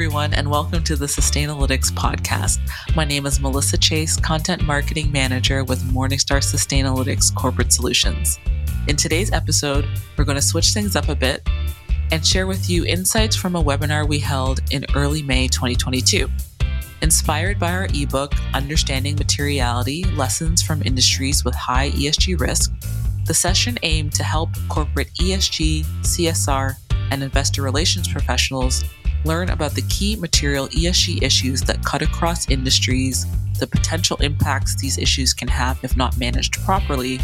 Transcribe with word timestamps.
everyone, 0.00 0.32
and 0.32 0.50
welcome 0.50 0.82
to 0.82 0.96
the 0.96 1.04
Sustainalytics 1.04 1.90
podcast. 1.90 2.58
My 2.96 3.04
name 3.04 3.26
is 3.26 3.38
Melissa 3.38 3.76
Chase, 3.76 4.16
Content 4.16 4.62
Marketing 4.62 5.12
Manager 5.12 5.62
with 5.62 5.82
Morningstar 5.92 6.40
Sustainalytics 6.40 7.34
Corporate 7.34 7.70
Solutions. 7.70 8.38
In 8.88 8.96
today's 8.96 9.30
episode, 9.30 9.86
we're 10.16 10.24
going 10.24 10.38
to 10.38 10.42
switch 10.42 10.70
things 10.70 10.96
up 10.96 11.10
a 11.10 11.14
bit 11.14 11.46
and 12.12 12.26
share 12.26 12.46
with 12.46 12.70
you 12.70 12.86
insights 12.86 13.36
from 13.36 13.54
a 13.54 13.62
webinar 13.62 14.08
we 14.08 14.18
held 14.18 14.60
in 14.70 14.86
early 14.94 15.22
May 15.22 15.48
2022. 15.48 16.30
Inspired 17.02 17.58
by 17.58 17.70
our 17.70 17.86
ebook, 17.92 18.32
Understanding 18.54 19.16
Materiality 19.16 20.04
Lessons 20.14 20.62
from 20.62 20.80
Industries 20.82 21.44
with 21.44 21.54
High 21.54 21.90
ESG 21.90 22.40
Risk, 22.40 22.72
the 23.26 23.34
session 23.34 23.76
aimed 23.82 24.14
to 24.14 24.24
help 24.24 24.48
corporate 24.70 25.12
ESG, 25.20 25.84
CSR, 25.84 26.72
and 27.10 27.22
investor 27.22 27.60
relations 27.60 28.08
professionals 28.08 28.82
learn 29.24 29.50
about 29.50 29.74
the 29.74 29.82
key 29.82 30.16
material 30.16 30.68
ESG 30.68 31.22
issues 31.22 31.60
that 31.62 31.84
cut 31.84 32.02
across 32.02 32.48
industries, 32.48 33.26
the 33.58 33.66
potential 33.66 34.16
impacts 34.18 34.74
these 34.76 34.98
issues 34.98 35.34
can 35.34 35.48
have 35.48 35.78
if 35.82 35.96
not 35.96 36.18
managed 36.18 36.54
properly, 36.64 37.20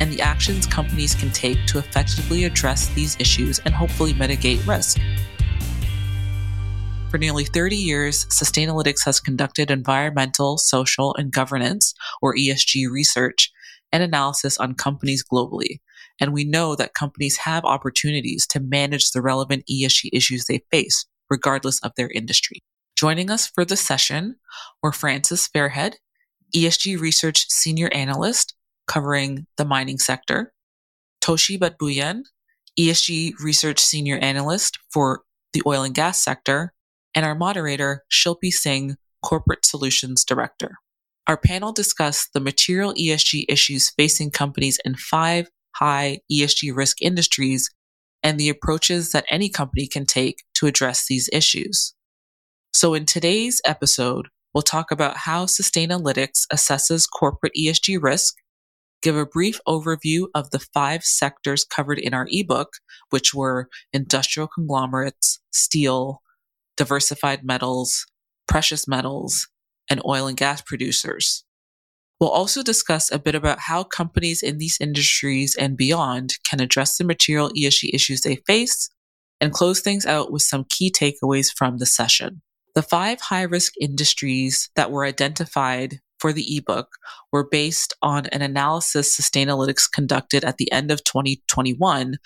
and 0.00 0.12
the 0.12 0.20
actions 0.20 0.66
companies 0.66 1.14
can 1.14 1.30
take 1.30 1.64
to 1.66 1.78
effectively 1.78 2.44
address 2.44 2.88
these 2.88 3.16
issues 3.18 3.58
and 3.60 3.74
hopefully 3.74 4.12
mitigate 4.14 4.64
risk. 4.66 4.98
For 7.10 7.18
nearly 7.18 7.44
30 7.44 7.74
years, 7.74 8.26
Sustainalytics 8.26 9.04
has 9.04 9.18
conducted 9.18 9.70
environmental, 9.70 10.58
social, 10.58 11.14
and 11.16 11.32
governance, 11.32 11.92
or 12.22 12.36
ESG 12.36 12.88
research 12.88 13.50
and 13.90 14.02
analysis 14.02 14.56
on 14.58 14.74
companies 14.74 15.24
globally. 15.24 15.80
And 16.20 16.32
we 16.32 16.44
know 16.44 16.76
that 16.76 16.94
companies 16.94 17.38
have 17.38 17.64
opportunities 17.64 18.46
to 18.48 18.60
manage 18.60 19.10
the 19.10 19.22
relevant 19.22 19.64
ESG 19.68 20.10
issues 20.12 20.44
they 20.44 20.62
face, 20.70 21.06
regardless 21.30 21.80
of 21.82 21.92
their 21.96 22.10
industry. 22.10 22.62
Joining 22.96 23.30
us 23.30 23.46
for 23.46 23.64
the 23.64 23.76
session 23.76 24.36
were 24.82 24.92
Frances 24.92 25.48
Fairhead, 25.48 25.94
ESG 26.54 27.00
Research 27.00 27.46
Senior 27.48 27.88
Analyst 27.94 28.54
covering 28.86 29.46
the 29.56 29.64
mining 29.64 29.98
sector, 29.98 30.52
Toshi 31.22 31.58
Batbuyan, 31.58 32.22
ESG 32.78 33.34
Research 33.42 33.78
Senior 33.78 34.18
Analyst 34.18 34.78
for 34.92 35.22
the 35.52 35.62
oil 35.64 35.82
and 35.84 35.94
gas 35.94 36.20
sector, 36.20 36.72
and 37.14 37.24
our 37.24 37.34
moderator, 37.34 38.04
Shilpi 38.10 38.50
Singh, 38.50 38.96
Corporate 39.22 39.64
Solutions 39.64 40.24
Director. 40.24 40.76
Our 41.26 41.36
panel 41.36 41.72
discussed 41.72 42.32
the 42.32 42.40
material 42.40 42.92
ESG 42.94 43.44
issues 43.48 43.90
facing 43.90 44.30
companies 44.32 44.80
in 44.84 44.96
five 44.96 45.48
high 45.76 46.18
ESG 46.30 46.74
risk 46.74 47.00
industries 47.00 47.70
and 48.22 48.38
the 48.38 48.48
approaches 48.48 49.12
that 49.12 49.24
any 49.30 49.48
company 49.48 49.86
can 49.86 50.04
take 50.04 50.42
to 50.60 50.66
address 50.66 51.06
these 51.06 51.28
issues. 51.32 51.94
So, 52.72 52.94
in 52.94 53.06
today's 53.06 53.60
episode, 53.64 54.28
we'll 54.54 54.62
talk 54.62 54.90
about 54.90 55.16
how 55.18 55.46
Sustainalytics 55.46 56.44
assesses 56.52 57.08
corporate 57.10 57.52
ESG 57.58 58.00
risk, 58.00 58.36
give 59.02 59.16
a 59.16 59.26
brief 59.26 59.58
overview 59.66 60.26
of 60.34 60.50
the 60.50 60.60
five 60.72 61.02
sectors 61.02 61.64
covered 61.64 61.98
in 61.98 62.14
our 62.14 62.28
ebook, 62.30 62.74
which 63.08 63.34
were 63.34 63.68
industrial 63.92 64.48
conglomerates, 64.48 65.40
steel, 65.50 66.22
diversified 66.76 67.42
metals, 67.42 68.06
precious 68.46 68.86
metals, 68.86 69.48
and 69.88 70.00
oil 70.06 70.26
and 70.26 70.36
gas 70.36 70.60
producers. 70.60 71.44
We'll 72.20 72.30
also 72.30 72.62
discuss 72.62 73.10
a 73.10 73.18
bit 73.18 73.34
about 73.34 73.60
how 73.60 73.82
companies 73.82 74.42
in 74.42 74.58
these 74.58 74.76
industries 74.78 75.56
and 75.56 75.76
beyond 75.76 76.34
can 76.48 76.60
address 76.60 76.98
the 76.98 77.04
material 77.04 77.50
ESG 77.50 77.90
issues 77.94 78.20
they 78.20 78.36
face 78.46 78.90
and 79.40 79.52
close 79.52 79.80
things 79.80 80.06
out 80.06 80.30
with 80.32 80.42
some 80.42 80.66
key 80.68 80.90
takeaways 80.90 81.48
from 81.54 81.78
the 81.78 81.86
session. 81.86 82.42
The 82.74 82.82
five 82.82 83.20
high 83.20 83.42
risk 83.42 83.72
industries 83.80 84.70
that 84.76 84.90
were 84.90 85.04
identified 85.04 86.00
for 86.20 86.32
the 86.32 86.56
ebook 86.56 86.88
were 87.32 87.48
based 87.48 87.94
on 88.02 88.26
an 88.26 88.42
analysis 88.42 89.18
Sustainalytics 89.18 89.90
conducted 89.90 90.44
at 90.44 90.58
the 90.58 90.70
end 90.70 90.90
of 90.90 91.02
2021 91.04 92.16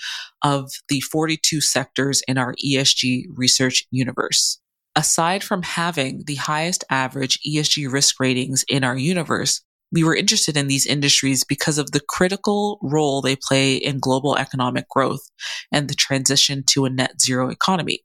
of 0.42 0.70
the 0.88 1.00
42 1.00 1.60
sectors 1.60 2.22
in 2.26 2.36
our 2.36 2.54
ESG 2.64 3.24
research 3.34 3.86
universe. 3.90 4.60
Aside 4.96 5.42
from 5.42 5.62
having 5.62 6.24
the 6.26 6.36
highest 6.36 6.84
average 6.90 7.38
ESG 7.46 7.90
risk 7.90 8.20
ratings 8.20 8.64
in 8.68 8.84
our 8.84 8.96
universe, 8.96 9.62
we 9.94 10.02
were 10.02 10.16
interested 10.16 10.56
in 10.56 10.66
these 10.66 10.86
industries 10.86 11.44
because 11.44 11.78
of 11.78 11.92
the 11.92 12.00
critical 12.00 12.78
role 12.82 13.22
they 13.22 13.36
play 13.36 13.76
in 13.76 14.00
global 14.00 14.36
economic 14.36 14.88
growth 14.88 15.30
and 15.70 15.88
the 15.88 15.94
transition 15.94 16.64
to 16.66 16.84
a 16.84 16.90
net 16.90 17.20
zero 17.22 17.48
economy. 17.48 18.00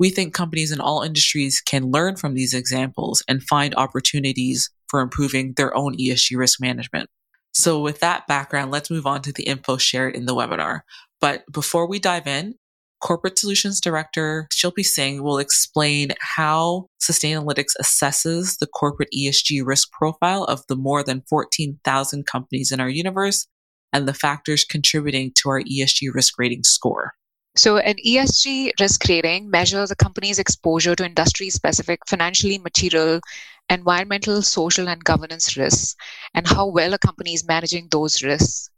We 0.00 0.10
think 0.10 0.34
companies 0.34 0.72
in 0.72 0.80
all 0.80 1.02
industries 1.02 1.60
can 1.60 1.92
learn 1.92 2.16
from 2.16 2.34
these 2.34 2.52
examples 2.52 3.22
and 3.28 3.44
find 3.44 3.76
opportunities 3.76 4.70
for 4.88 5.00
improving 5.00 5.54
their 5.56 5.74
own 5.76 5.96
ESG 5.96 6.36
risk 6.36 6.60
management. 6.60 7.08
So, 7.52 7.80
with 7.80 8.00
that 8.00 8.26
background, 8.26 8.72
let's 8.72 8.90
move 8.90 9.06
on 9.06 9.22
to 9.22 9.32
the 9.32 9.44
info 9.44 9.76
shared 9.76 10.16
in 10.16 10.26
the 10.26 10.34
webinar. 10.34 10.80
But 11.20 11.44
before 11.52 11.88
we 11.88 11.98
dive 12.00 12.26
in, 12.26 12.54
Corporate 13.00 13.38
Solutions 13.38 13.80
Director 13.80 14.48
Shilpi 14.52 14.84
Singh 14.84 15.22
will 15.22 15.38
explain 15.38 16.10
how 16.20 16.86
Sustainalytics 17.00 17.74
assesses 17.80 18.58
the 18.58 18.66
corporate 18.66 19.08
ESG 19.16 19.64
risk 19.64 19.90
profile 19.92 20.44
of 20.44 20.62
the 20.68 20.76
more 20.76 21.02
than 21.02 21.22
14,000 21.28 22.26
companies 22.26 22.72
in 22.72 22.80
our 22.80 22.88
universe 22.88 23.46
and 23.92 24.06
the 24.06 24.14
factors 24.14 24.64
contributing 24.64 25.32
to 25.36 25.48
our 25.48 25.62
ESG 25.62 26.12
risk 26.12 26.38
rating 26.38 26.64
score. 26.64 27.14
So, 27.56 27.78
an 27.78 27.96
ESG 28.06 28.72
risk 28.78 29.02
rating 29.08 29.50
measures 29.50 29.90
a 29.90 29.96
company's 29.96 30.38
exposure 30.38 30.94
to 30.94 31.04
industry 31.04 31.50
specific 31.50 32.00
financially 32.06 32.58
material, 32.58 33.20
environmental, 33.68 34.42
social, 34.42 34.88
and 34.88 35.02
governance 35.02 35.56
risks, 35.56 35.96
and 36.34 36.46
how 36.46 36.66
well 36.66 36.94
a 36.94 36.98
company 36.98 37.34
is 37.34 37.46
managing 37.46 37.88
those 37.90 38.22
risks. 38.22 38.70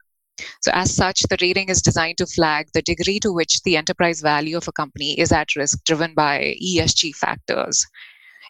So, 0.60 0.70
as 0.72 0.94
such, 0.94 1.22
the 1.22 1.36
rating 1.40 1.68
is 1.68 1.82
designed 1.82 2.18
to 2.18 2.26
flag 2.26 2.68
the 2.72 2.82
degree 2.82 3.20
to 3.20 3.32
which 3.32 3.62
the 3.62 3.76
enterprise 3.76 4.20
value 4.20 4.56
of 4.56 4.68
a 4.68 4.72
company 4.72 5.18
is 5.18 5.32
at 5.32 5.56
risk 5.56 5.84
driven 5.84 6.14
by 6.14 6.56
ESG 6.62 7.14
factors. 7.14 7.86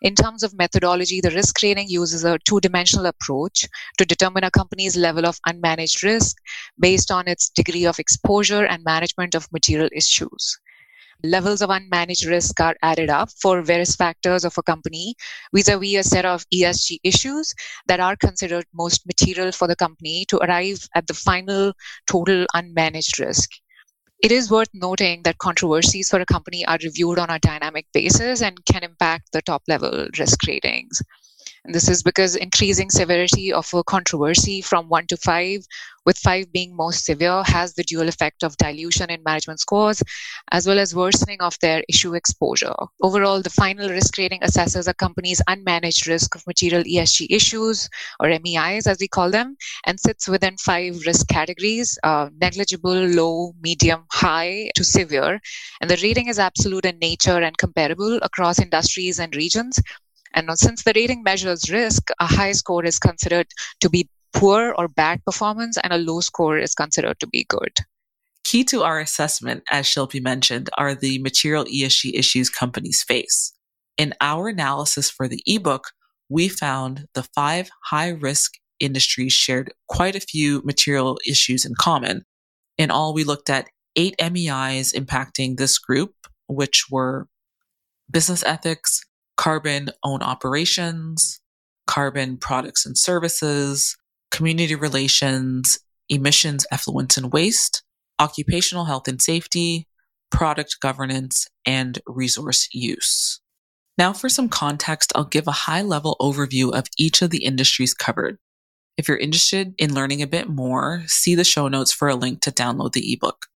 In 0.03 0.15
terms 0.15 0.43
of 0.43 0.55
methodology, 0.55 1.21
the 1.21 1.31
risk 1.31 1.63
rating 1.63 1.89
uses 1.89 2.25
a 2.25 2.39
two 2.47 2.61
dimensional 2.61 3.07
approach 3.07 3.67
to 3.99 4.07
determine 4.07 4.45
a 4.45 4.51
company's 4.51 4.97
level 4.97 5.27
of 5.27 5.39
unmanaged 5.47 6.03
risk 6.03 6.37
based 6.79 7.11
on 7.11 7.29
its 7.29 7.51
degree 7.51 7.85
of 7.85 7.99
exposure 7.99 8.65
and 8.65 8.83
management 8.83 9.35
of 9.35 9.53
material 9.53 9.91
issues 9.93 10.59
levels 11.25 11.63
of 11.63 11.71
unmanaged 11.71 12.29
risk 12.29 12.61
are 12.61 12.77
added 12.83 13.11
up 13.11 13.31
for 13.41 13.63
various 13.63 13.97
factors 13.97 14.45
of 14.45 14.57
a 14.59 14.63
company 14.63 15.15
vis-a-vis 15.55 15.97
a 15.97 16.03
set 16.03 16.25
of 16.25 16.45
ESG 16.55 16.99
issues 17.05 17.55
that 17.87 18.01
are 18.01 18.17
considered 18.17 18.65
most 18.75 19.07
material 19.07 19.53
for 19.53 19.67
the 19.67 19.77
company 19.77 20.25
to 20.29 20.39
arrive 20.39 20.89
at 20.95 21.07
the 21.07 21.15
final 21.15 21.73
total 22.07 22.47
unmanaged 22.55 23.19
risk. 23.19 23.51
It 24.23 24.33
is 24.33 24.51
worth 24.51 24.69
noting 24.75 25.23
that 25.23 25.39
controversies 25.39 26.11
for 26.11 26.21
a 26.21 26.27
company 26.27 26.65
are 26.67 26.79
reviewed 26.83 27.19
on 27.19 27.31
a 27.31 27.39
dynamic 27.39 27.87
basis 27.93 28.43
and 28.43 28.63
can 28.67 28.83
impact 28.83 29.33
the 29.33 29.41
top 29.41 29.63
level 29.67 30.09
risk 30.19 30.47
ratings. 30.47 31.01
And 31.65 31.75
this 31.75 31.89
is 31.89 32.03
because 32.03 32.37
increasing 32.37 32.91
severity 32.91 33.53
of 33.53 33.69
a 33.75 33.85
controversy 33.85 34.63
from 34.63 34.89
one 34.89 35.07
to 35.09 35.17
five, 35.17 35.61
with 36.07 36.17
five 36.17 36.51
being 36.53 36.75
most 36.75 37.05
severe, 37.05 37.43
has 37.45 37.75
the 37.75 37.83
dual 37.83 38.09
effect 38.09 38.43
of 38.43 38.57
dilution 38.57 39.11
in 39.11 39.23
management 39.23 39.61
scores 39.61 40.03
as 40.53 40.67
well 40.67 40.79
as 40.79 40.95
worsening 40.95 41.41
of 41.41 41.57
their 41.61 41.85
issue 41.89 42.15
exposure. 42.15 42.75
Overall, 43.03 43.43
the 43.43 43.51
final 43.51 43.89
risk 43.89 44.17
rating 44.19 44.41
assesses 44.41 44.89
a 44.89 44.95
company's 44.95 45.43
unmanaged 45.49 46.09
risk 46.09 46.35
of 46.35 46.47
material 46.47 46.83
ESG 46.83 47.27
issues, 47.31 47.89
or 48.19 48.29
MEIs 48.29 48.87
as 48.87 48.99
we 48.99 49.09
call 49.09 49.31
them, 49.31 49.57
and 49.87 50.01
sits 50.01 50.29
within 50.29 50.57
five 50.57 51.01
risk 51.07 51.29
categories 51.29 51.99
uh, 52.03 52.29
negligible, 52.41 52.95
low, 52.95 53.53
medium, 53.61 54.05
high 54.11 54.71
to 54.75 54.85
severe. 54.85 55.41
And 55.81 55.91
the 55.91 56.01
rating 56.03 56.29
is 56.29 56.39
absolute 56.39 56.85
in 56.85 56.99
nature 56.99 57.41
and 57.41 57.57
comparable 57.59 58.19
across 58.23 58.59
industries 58.59 59.21
and 59.21 59.35
regions 59.37 59.79
and 60.35 60.49
since 60.59 60.83
the 60.85 60.93
rating 60.95 61.23
measures 61.23 61.71
risk, 61.71 62.11
a 62.21 62.27
high 62.27 62.53
score 62.53 62.85
is 62.85 62.99
considered 62.99 63.49
to 63.81 63.91
be 63.91 64.09
poor 64.33 64.75
or 64.79 64.89
bad 64.89 65.25
performance, 65.25 65.77
and 65.83 65.93
a 65.93 65.99
low 65.99 66.21
score 66.21 66.59
is 66.59 66.75
considered 66.75 67.19
to 67.21 67.27
be 67.27 67.45
good. 67.49 67.73
Key 68.45 68.65
to 68.65 68.83
our 68.83 69.01
assessment, 69.01 69.63
as 69.71 69.87
Shilpi 69.87 70.23
mentioned, 70.23 70.71
are 70.79 70.95
the 70.95 71.19
material 71.21 71.65
ESG 71.65 72.13
issues 72.15 72.49
companies 72.49 73.03
face. 73.03 73.53
In 73.99 74.15
our 74.21 74.49
analysis 74.49 75.11
for 75.11 75.29
the 75.29 75.43
ebook, 75.47 75.93
we 76.29 76.49
found 76.49 77.07
the 77.15 77.25
five 77.35 77.71
high 77.85 78.09
risk 78.09 78.55
industries 78.79 79.33
shared 79.33 79.73
quite 79.89 80.17
a 80.17 80.21
few 80.21 80.63
material 80.65 81.19
issues 81.29 81.65
in 81.65 81.75
common. 81.79 82.25
In 82.79 82.91
all, 82.91 83.13
we 83.13 83.25
looked 83.25 83.51
at 83.51 83.69
eight 83.97 84.15
MEIs 84.19 84.93
impacting 84.93 85.57
this 85.57 85.79
group, 85.79 86.15
which 86.47 86.87
were 86.91 87.27
business 88.11 88.43
ethics, 88.45 89.05
carbon 89.41 89.89
own 90.05 90.23
operations, 90.23 91.41
carbon 91.87 92.37
products 92.37 92.85
and 92.85 92.99
services, 92.99 93.97
community 94.31 94.75
relations, 94.75 95.79
emissions, 96.11 96.67
effluents 96.71 97.17
and 97.17 97.33
waste, 97.33 97.83
occupational 98.19 98.85
health 98.85 99.09
and 99.09 99.23
safety, 99.23 99.87
product 100.31 100.77
governance, 100.83 101.47
and 101.65 102.01
resource 102.07 102.69
use. 102.75 103.41
Now, 103.97 104.13
for 104.13 104.29
some 104.29 104.51
context, 104.51 105.11
I'll 105.15 105.25
give 105.25 105.49
a 105.49 105.53
high 105.53 105.83
level 105.83 106.19
overview 106.21 106.75
of 106.75 106.89
each 106.99 107.23
of 107.23 107.31
the 107.31 107.43
industries 107.43 107.95
covered. 107.95 108.37
If 108.99 109.09
you're 109.09 109.17
interested 109.17 109.73
in 109.79 109.95
learning 109.95 110.21
a 110.21 110.27
bit 110.27 110.51
more, 110.51 111.05
see 111.07 111.35
the 111.35 111.45
show 111.45 111.67
notes 111.67 111.95
for 111.95 112.11
a 112.11 112.15
link 112.15 112.43
to 112.43 112.53
download 112.53 112.93
the 112.93 113.11
ebook. 113.11 113.47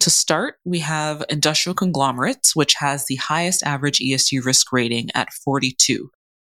To 0.00 0.10
start, 0.10 0.56
we 0.64 0.80
have 0.80 1.24
industrial 1.30 1.74
conglomerates, 1.74 2.54
which 2.54 2.74
has 2.74 3.06
the 3.06 3.16
highest 3.16 3.62
average 3.62 4.00
ESG 4.00 4.44
risk 4.44 4.72
rating 4.72 5.08
at 5.14 5.32
42, 5.32 6.10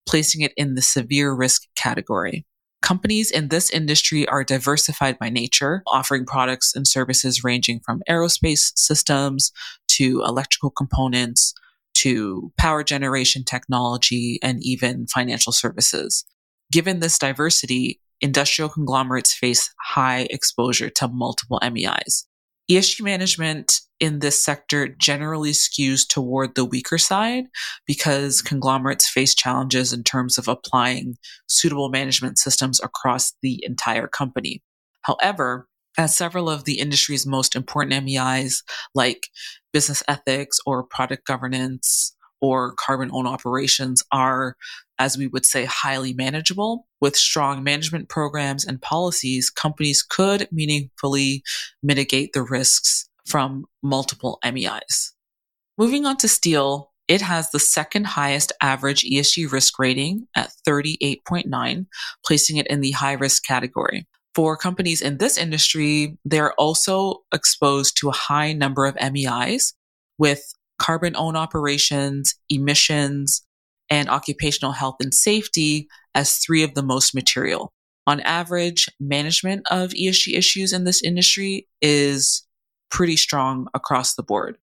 placing 0.08 0.42
it 0.42 0.54
in 0.58 0.76
the 0.76 0.82
severe 0.82 1.34
risk 1.34 1.64
category. 1.76 2.46
Companies 2.82 3.32
in 3.32 3.48
this 3.48 3.70
industry 3.70 4.28
are 4.28 4.44
diversified 4.44 5.18
by 5.18 5.30
nature, 5.30 5.82
offering 5.88 6.26
products 6.26 6.76
and 6.76 6.88
services 6.88 7.44
ranging 7.44 7.80
from 7.80 8.02
aerospace 8.10 8.72
systems 8.76 9.52
to 9.88 10.22
electrical 10.24 10.70
components 10.70 11.54
to 11.96 12.52
power 12.58 12.84
generation 12.84 13.44
technology 13.44 14.40
and 14.44 14.60
even 14.62 15.08
financial 15.08 15.52
services. 15.52 16.24
Given 16.72 17.00
this 17.00 17.18
diversity, 17.18 18.00
industrial 18.22 18.70
conglomerates 18.70 19.34
face 19.34 19.74
high 19.82 20.28
exposure 20.30 20.90
to 20.92 21.08
multiple 21.08 21.60
MEIs. 21.64 22.28
ESG 22.70 23.02
management 23.02 23.82
in 24.00 24.20
this 24.20 24.44
sector 24.44 24.88
generally 24.88 25.52
skews 25.52 26.08
toward 26.08 26.56
the 26.56 26.66
weaker 26.66 26.98
side 26.98 27.46
because 27.86 28.42
conglomerates 28.42 29.10
face 29.10 29.34
challenges 29.34 29.94
in 29.94 30.04
terms 30.04 30.38
of 30.38 30.48
applying 30.48 31.16
suitable 31.48 31.90
management 31.90 32.38
systems 32.38 32.80
across 32.84 33.34
the 33.42 33.64
entire 33.66 34.08
company. 34.08 34.62
However, 35.02 35.68
as 35.98 36.16
several 36.16 36.50
of 36.50 36.66
the 36.66 36.80
industry's 36.80 37.26
most 37.26 37.56
important 37.56 38.06
MEIs, 38.06 38.62
like 38.94 39.30
business 39.74 40.04
ethics 40.08 40.60
or 40.66 40.84
product 40.84 41.26
governance 41.26 42.16
or 42.42 42.74
carbon 42.74 43.10
owned 43.12 43.28
operations, 43.28 44.04
are 44.12 44.56
as 45.00 45.18
we 45.18 45.28
would 45.28 45.46
say, 45.46 45.66
highly 45.66 46.14
manageable. 46.14 46.88
With 47.00 47.16
strong 47.16 47.64
management 47.64 48.10
programs 48.10 48.66
and 48.66 48.82
policies, 48.82 49.50
companies 49.50 50.02
could 50.02 50.48
meaningfully 50.52 51.44
mitigate 51.84 52.34
the 52.34 52.42
risks 52.42 53.10
from 53.26 53.66
multiple 53.84 54.40
MEIs. 54.44 55.14
Moving 55.78 56.06
on 56.06 56.18
to 56.18 56.28
steel, 56.28 56.92
it 57.08 57.22
has 57.22 57.52
the 57.52 57.60
second 57.60 58.08
highest 58.08 58.52
average 58.62 59.04
ESG 59.04 59.52
risk 59.52 59.78
rating 59.78 60.28
at 60.36 60.52
38.9, 60.68 61.86
placing 62.26 62.58
it 62.58 62.68
in 62.68 62.82
the 62.82 62.92
high 62.92 63.14
risk 63.14 63.46
category. 63.46 64.08
For 64.34 64.58
companies 64.58 65.02
in 65.02 65.18
this 65.18 65.38
industry, 65.38 66.18
they're 66.26 66.54
also 66.54 67.24
exposed 67.34 67.98
to 67.98 68.10
a 68.10 68.14
high 68.14 68.54
number 68.54 68.86
of 68.86 68.96
MEIs 68.96 69.74
with 70.18 70.54
carbon 70.80 71.16
owned 71.16 71.38
operations, 71.38 72.36
emissions, 72.50 73.44
and 73.90 74.10
occupational 74.10 74.74
health 74.74 74.98
and 75.00 75.14
safety 75.14 75.88
as 76.14 76.38
three 76.38 76.64
of 76.64 76.74
the 76.74 76.84
most 76.84 77.16
material. 77.16 77.72
On 78.06 78.20
average, 78.22 78.88
management 79.00 79.68
of 79.70 79.92
ESG 79.92 80.38
issues 80.38 80.74
in 80.74 80.84
this 80.84 81.02
industry 81.02 81.68
is 81.82 82.46
pretty 82.90 83.18
strong 83.18 83.68
across 83.74 84.16
the 84.16 84.24
board. 84.24 84.58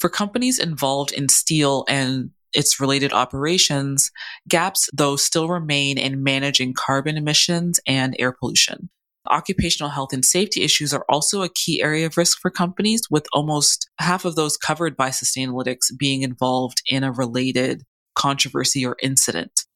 For 0.00 0.08
companies 0.08 0.58
involved 0.58 1.12
in 1.12 1.28
steel 1.28 1.84
and 1.88 2.30
its 2.54 2.80
related 2.80 3.12
operations, 3.12 4.10
gaps, 4.48 4.88
though, 4.92 5.16
still 5.16 5.48
remain 5.48 5.98
in 5.98 6.22
managing 6.22 6.72
carbon 6.74 7.16
emissions 7.16 7.80
and 7.86 8.16
air 8.18 8.32
pollution. 8.32 8.88
Occupational 9.28 9.90
health 9.90 10.12
and 10.12 10.24
safety 10.24 10.62
issues 10.62 10.94
are 10.94 11.04
also 11.08 11.42
a 11.42 11.48
key 11.48 11.82
area 11.82 12.06
of 12.06 12.16
risk 12.16 12.38
for 12.40 12.50
companies, 12.50 13.02
with 13.10 13.26
almost 13.32 13.88
half 13.98 14.24
of 14.24 14.36
those 14.36 14.56
covered 14.56 14.96
by 14.96 15.10
Sustainalytics 15.10 15.96
being 15.98 16.22
involved 16.22 16.82
in 16.88 17.04
a 17.04 17.12
related 17.12 17.82
controversy, 18.16 18.84
or 18.84 18.96
incident. 19.02 19.66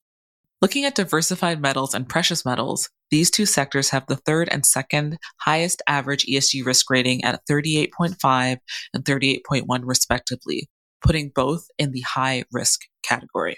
Looking 0.61 0.83
at 0.85 0.95
diversified 0.95 1.61
metals 1.61 1.93
and 1.93 2.07
precious 2.07 2.45
metals, 2.45 2.89
these 3.09 3.31
two 3.31 3.45
sectors 3.45 3.89
have 3.89 4.05
the 4.07 4.17
third 4.17 4.49
and 4.49 4.65
second 4.65 5.17
highest 5.37 5.81
average 5.87 6.25
ESG 6.25 6.65
risk 6.65 6.89
rating 6.89 7.23
at 7.23 7.41
38.5 7.49 8.57
and 8.93 9.05
38.1 9.05 9.81
respectively, 9.83 10.69
putting 11.03 11.31
both 11.33 11.65
in 11.79 11.91
the 11.91 12.01
high 12.01 12.43
risk 12.51 12.81
category. 13.03 13.57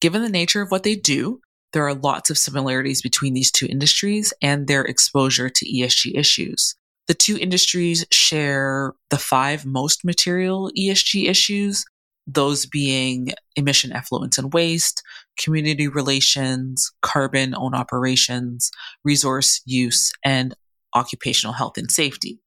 Given 0.00 0.22
the 0.22 0.28
nature 0.28 0.60
of 0.60 0.70
what 0.70 0.82
they 0.82 0.96
do, 0.96 1.40
there 1.72 1.86
are 1.86 1.94
lots 1.94 2.30
of 2.30 2.38
similarities 2.38 3.02
between 3.02 3.34
these 3.34 3.50
two 3.50 3.66
industries 3.66 4.32
and 4.42 4.66
their 4.66 4.82
exposure 4.82 5.48
to 5.48 5.66
ESG 5.66 6.16
issues. 6.16 6.74
The 7.08 7.14
two 7.14 7.36
industries 7.38 8.06
share 8.10 8.94
the 9.10 9.18
five 9.18 9.66
most 9.66 10.04
material 10.04 10.70
ESG 10.78 11.28
issues, 11.28 11.84
those 12.26 12.66
being 12.66 13.32
emission 13.56 13.90
effluents 13.90 14.38
and 14.38 14.52
waste, 14.52 15.02
community 15.38 15.88
relations, 15.88 16.92
carbon 17.02 17.54
own 17.56 17.74
operations, 17.74 18.70
resource 19.04 19.60
use, 19.64 20.12
and 20.24 20.54
occupational 20.94 21.54
health 21.54 21.76
and 21.76 21.90
safety. 21.90 22.38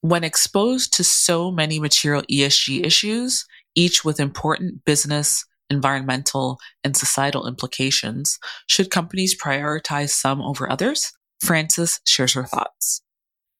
When 0.00 0.24
exposed 0.24 0.92
to 0.94 1.04
so 1.04 1.50
many 1.50 1.78
material 1.78 2.22
ESG 2.30 2.84
issues, 2.84 3.46
each 3.74 4.04
with 4.04 4.20
important 4.20 4.84
business, 4.84 5.44
environmental, 5.72 6.58
and 6.84 6.96
societal 6.96 7.46
implications, 7.46 8.38
should 8.66 8.90
companies 8.90 9.36
prioritize 9.36 10.10
some 10.10 10.40
over 10.40 10.70
others? 10.70 11.12
Frances 11.40 12.00
shares 12.06 12.34
her 12.34 12.44
thoughts 12.44 13.02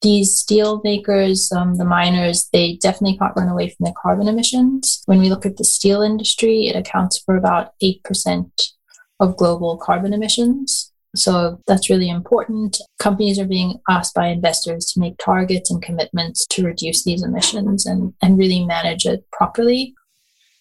these 0.03 0.37
steel 0.37 0.81
makers, 0.85 1.50
um, 1.53 1.76
the 1.76 1.85
miners, 1.85 2.49
they 2.53 2.76
definitely 2.82 3.17
can't 3.17 3.37
run 3.37 3.49
away 3.49 3.69
from 3.69 3.85
their 3.85 3.94
carbon 4.03 4.29
emissions. 4.29 5.03
When 5.06 5.20
we 5.20 5.31
look 5.31 5.47
at 5.47 5.56
the 5.56 5.64
steel 5.64 6.03
industry, 6.03 6.67
it 6.67 6.76
accounts 6.76 7.19
for 7.19 7.37
about 7.37 7.73
8% 7.82 8.50
of 9.20 9.37
global 9.37 9.79
carbon 9.79 10.12
emissions. 10.12 10.93
So 11.15 11.61
that's 11.67 11.91
really 11.91 12.08
important. 12.08 12.79
Companies 12.99 13.38
are 13.38 13.47
being 13.47 13.79
asked 13.88 14.15
by 14.15 14.29
investors 14.29 14.87
to 14.87 15.00
make 15.00 15.19
targets 15.19 15.70
and 15.70 15.82
commitments 15.82 16.47
to 16.47 16.65
reduce 16.65 17.05
these 17.05 17.23
emissions 17.23 17.87
and, 17.87 18.12
and 18.23 18.38
really 18.38 18.65
manage 18.65 19.06
it 19.06 19.25
properly. 19.31 19.94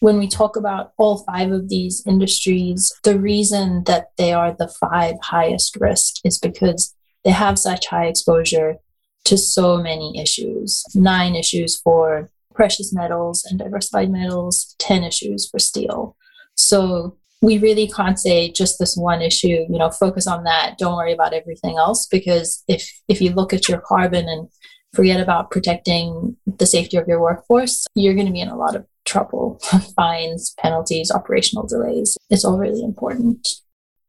When 0.01 0.17
we 0.17 0.27
talk 0.27 0.55
about 0.55 0.93
all 0.97 1.23
five 1.25 1.51
of 1.51 1.69
these 1.69 2.03
industries, 2.07 2.91
the 3.03 3.19
reason 3.19 3.83
that 3.85 4.07
they 4.17 4.33
are 4.33 4.51
the 4.51 4.67
five 4.67 5.15
highest 5.21 5.77
risk 5.79 6.15
is 6.25 6.39
because 6.39 6.93
they 7.23 7.29
have 7.29 7.59
such 7.59 7.85
high 7.85 8.07
exposure 8.07 8.77
to 9.25 9.37
so 9.37 9.77
many 9.77 10.19
issues 10.19 10.83
nine 10.95 11.35
issues 11.35 11.79
for 11.79 12.31
precious 12.55 12.91
metals 12.91 13.45
and 13.45 13.59
diversified 13.59 14.09
metals, 14.09 14.75
10 14.79 15.03
issues 15.03 15.47
for 15.49 15.59
steel. 15.59 16.17
So 16.55 17.17
we 17.41 17.59
really 17.59 17.87
can't 17.87 18.19
say 18.19 18.51
just 18.51 18.77
this 18.79 18.95
one 18.95 19.21
issue, 19.21 19.65
you 19.69 19.77
know, 19.77 19.91
focus 19.91 20.27
on 20.27 20.43
that, 20.45 20.77
don't 20.77 20.95
worry 20.95 21.13
about 21.13 21.33
everything 21.33 21.77
else 21.77 22.07
because 22.07 22.63
if 22.67 22.91
if 23.07 23.21
you 23.21 23.31
look 23.31 23.53
at 23.53 23.69
your 23.69 23.81
carbon 23.81 24.27
and 24.27 24.49
forget 24.93 25.21
about 25.21 25.51
protecting 25.51 26.35
the 26.45 26.65
safety 26.65 26.97
of 26.97 27.07
your 27.07 27.21
workforce, 27.21 27.85
you're 27.95 28.15
going 28.15 28.27
to 28.27 28.33
be 28.33 28.41
in 28.41 28.49
a 28.49 28.57
lot 28.57 28.75
of 28.75 28.85
trouble. 29.11 29.59
Fines, 29.95 30.53
penalties, 30.57 31.11
operational 31.11 31.67
delays. 31.67 32.17
It's 32.29 32.45
all 32.45 32.57
really 32.57 32.83
important. 32.83 33.47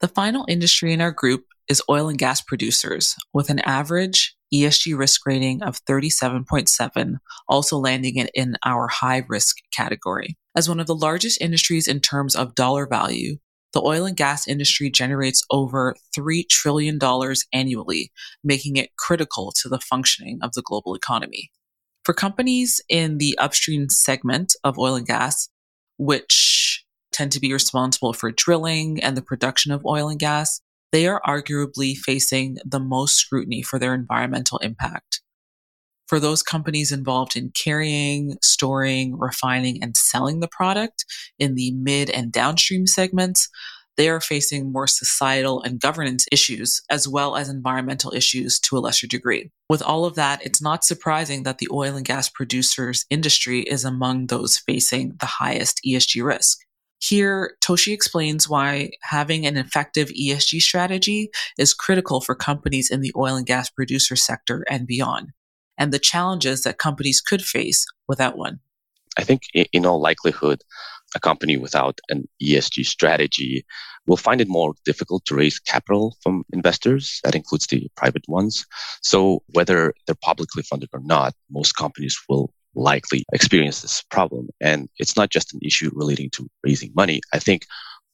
The 0.00 0.09
final 0.09 0.44
industry 0.49 0.92
in 0.92 1.00
our 1.00 1.12
group 1.12 1.44
is 1.68 1.82
oil 1.88 2.09
and 2.09 2.18
gas 2.18 2.40
producers 2.40 3.16
with 3.32 3.50
an 3.50 3.61
average 3.61 4.37
ESG 4.52 4.97
risk 4.99 5.25
rating 5.26 5.62
of 5.62 5.85
37.7, 5.85 7.16
also 7.49 7.78
landing 7.78 8.16
it 8.16 8.30
in 8.35 8.56
our 8.64 8.88
high 8.88 9.25
risk 9.28 9.56
category. 9.75 10.37
As 10.54 10.68
one 10.68 10.80
of 10.80 10.87
the 10.87 10.94
largest 10.94 11.40
industries 11.40 11.88
in 11.88 12.00
terms 12.00 12.37
of 12.37 12.54
dollar 12.54 12.87
value, 12.87 13.38
the 13.73 13.80
oil 13.80 14.04
and 14.04 14.16
gas 14.16 14.47
industry 14.47 14.90
generates 14.90 15.42
over 15.50 15.94
$3 16.16 16.47
trillion 16.49 16.99
annually, 17.52 18.12
making 18.44 18.76
it 18.76 18.90
critical 18.99 19.52
to 19.62 19.68
the 19.68 19.80
functioning 19.80 20.38
of 20.42 20.52
the 20.52 20.62
global 20.62 20.94
economy. 20.94 21.50
For 22.04 22.14
companies 22.14 22.80
in 22.88 23.18
the 23.18 23.38
upstream 23.38 23.88
segment 23.88 24.54
of 24.64 24.78
oil 24.78 24.97
and 24.97 25.06
gas, 25.06 25.49
which 25.99 26.85
tend 27.12 27.30
to 27.32 27.40
be 27.40 27.52
responsible 27.52 28.12
for 28.12 28.32
drilling 28.32 29.02
and 29.02 29.16
the 29.16 29.23
production 29.23 29.71
of 29.71 29.87
oil 29.87 30.09
and 30.09 30.18
gas, 30.18 30.61
they 30.90 31.06
are 31.06 31.23
arguably 31.26 31.97
facing 31.97 32.59
the 32.64 32.80
most 32.80 33.16
scrutiny 33.16 33.62
for 33.62 33.78
their 33.78 33.94
environmental 33.94 34.59
impact. 34.59 35.21
For 36.09 36.18
those 36.18 36.42
companies 36.42 36.92
involved 36.92 37.37
in 37.37 37.50
carrying, 37.50 38.37
storing, 38.42 39.18
refining, 39.18 39.82
and 39.82 39.97
selling 39.97 40.40
the 40.40 40.49
product 40.49 41.04
in 41.38 41.54
the 41.54 41.73
mid 41.73 42.11
and 42.11 42.30
downstream 42.32 42.87
segments, 42.87 43.49
they 43.96 44.08
are 44.08 44.20
facing 44.20 44.72
more 44.72 44.87
societal 44.87 45.62
and 45.62 45.80
governance 45.80 46.26
issues 46.32 46.82
as 46.90 47.06
well 47.06 47.37
as 47.37 47.49
environmental 47.49 48.12
issues 48.14 48.58
to 48.61 48.76
a 48.76 48.80
lesser 48.80 49.06
degree. 49.06 49.50
With 49.68 49.82
all 49.82 50.04
of 50.04 50.14
that, 50.14 50.44
it's 50.44 50.62
not 50.62 50.84
surprising 50.84 51.42
that 51.42 51.58
the 51.58 51.68
oil 51.70 51.96
and 51.96 52.04
gas 52.04 52.28
producers 52.28 53.04
industry 53.11 53.61
is 53.61 53.84
among 53.84 54.26
those 54.26 54.58
facing 54.58 55.16
the 55.20 55.26
highest 55.26 55.80
ESG 55.87 56.25
risk. 56.25 56.58
Here, 57.00 57.56
Toshi 57.61 57.92
explains 57.92 58.49
why 58.49 58.92
having 59.02 59.44
an 59.44 59.56
effective 59.56 60.08
ESG 60.11 60.62
strategy 60.62 61.30
is 61.58 61.75
critical 61.75 62.20
for 62.20 62.37
companies 62.37 62.90
in 62.90 63.00
the 63.00 63.12
oil 63.16 63.34
and 63.34 63.46
gas 63.46 63.68
producer 63.68 64.14
sector 64.14 64.64
and 64.70 64.87
beyond, 64.87 65.32
and 65.76 65.92
the 65.92 65.99
challenges 65.99 66.62
that 66.62 66.78
companies 66.78 67.20
could 67.20 67.42
face 67.42 67.84
without 68.06 68.38
one. 68.38 68.61
I 69.18 69.25
think, 69.25 69.42
in 69.52 69.84
all 69.84 70.00
likelihood, 70.00 70.62
a 71.14 71.21
company 71.21 71.57
without 71.57 72.00
an 72.09 72.28
ESG 72.42 72.87
strategy 72.87 73.64
will 74.07 74.16
find 74.16 74.40
it 74.40 74.49
more 74.49 74.75
difficult 74.85 75.25
to 75.26 75.35
raise 75.35 75.59
capital 75.59 76.16
from 76.23 76.45
investors. 76.52 77.21
That 77.25 77.35
includes 77.35 77.66
the 77.66 77.88
private 77.97 78.25
ones. 78.28 78.66
So 79.02 79.42
whether 79.49 79.95
they're 80.07 80.16
publicly 80.21 80.62
funded 80.62 80.90
or 80.92 81.00
not, 81.00 81.35
most 81.50 81.76
companies 81.76 82.19
will 82.28 82.52
likely 82.75 83.25
experience 83.33 83.83
this 83.83 84.02
problem. 84.11 84.49
And 84.61 84.88
it's 84.99 85.16
not 85.16 85.31
just 85.31 85.52
an 85.54 85.61
issue 85.62 85.90
relating 85.95 86.31
to 86.31 86.49
raising 86.64 86.92
money. 86.95 87.21
I 87.33 87.38
think 87.38 87.66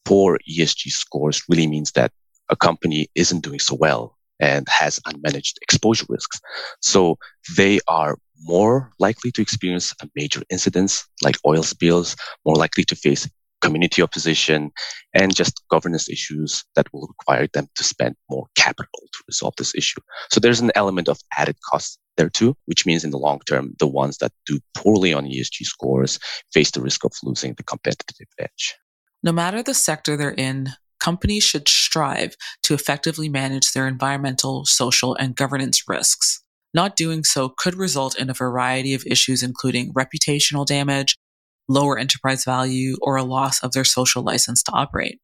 poor 0.05 0.39
ESG 0.51 0.91
scores 0.91 1.43
really 1.49 1.67
means 1.67 1.93
that 1.93 2.13
a 2.49 2.57
company 2.57 3.09
isn't 3.15 3.45
doing 3.45 3.61
so 3.61 3.75
well 3.75 4.17
and 4.41 4.67
has 4.69 5.01
unmanaged 5.01 5.55
exposure 5.63 6.07
risks. 6.09 6.41
So 6.81 7.19
they 7.57 7.81
are 7.89 8.19
more 8.43 8.91
likely 8.99 9.31
to 9.33 9.43
experience 9.43 9.95
a 10.03 10.09
major 10.15 10.43
incidents 10.51 11.07
like 11.23 11.37
oil 11.47 11.63
spills, 11.63 12.17
more 12.45 12.57
likely 12.57 12.85
to 12.85 12.97
face 12.97 13.29
community 13.61 14.03
opposition, 14.03 14.71
and 15.15 15.35
just 15.35 15.63
governance 15.69 16.09
issues 16.09 16.65
that 16.77 16.87
will 16.93 17.09
require 17.09 17.49
them 17.55 17.67
to 17.75 17.85
spend 17.85 18.15
more 18.31 18.47
capital 18.55 19.03
to 19.13 19.25
resolve 19.27 19.55
this 19.59 19.75
issue. 19.75 20.01
So 20.31 20.39
there's 20.41 20.61
an 20.61 20.71
element 20.75 21.09
of 21.09 21.19
added 21.37 21.57
cost 21.69 21.99
there 22.17 22.31
too, 22.31 22.57
which 22.67 22.87
means 22.87 23.05
in 23.05 23.11
the 23.11 23.19
long 23.19 23.41
term, 23.47 23.75
the 23.79 23.87
ones 23.87 24.19
that 24.19 24.33
do 24.47 24.61
poorly 24.75 25.13
on 25.13 25.25
ESG 25.25 25.65
scores 25.65 26.19
face 26.53 26.71
the 26.71 26.81
risk 26.81 27.05
of 27.05 27.13
losing 27.23 27.55
the 27.55 27.65
competitive 27.65 28.29
edge. 28.39 28.77
No 29.23 29.33
matter 29.33 29.63
the 29.63 29.75
sector 29.75 30.17
they're 30.17 30.31
in, 30.31 30.71
companies 31.01 31.45
should 31.45 31.69
strive 31.69 32.37
to 32.63 32.75
effectively 32.75 33.29
manage 33.29 33.73
their 33.73 33.89
environmental, 33.89 34.65
social, 34.65 35.15
and 35.15 35.35
governance 35.35 35.89
risks. 35.89 36.43
Not 36.75 36.97
doing 36.97 37.25
so 37.25 37.49
could 37.49 37.75
result 37.75 38.19
in 38.19 38.31
a 38.31 38.35
variety 38.35 38.95
of 38.95 39.05
issues, 39.07 39.43
including 39.43 39.93
reputational 39.95 40.67
damage, 40.67 41.17
lower 41.69 41.99
enterprise 41.99 42.45
value, 42.45 42.97
or 43.01 43.17
a 43.17 43.25
loss 43.25 43.63
of 43.63 43.73
their 43.73 43.85
social 43.85 44.23
license 44.23 44.63
to 44.65 44.73
operate. 44.73 45.21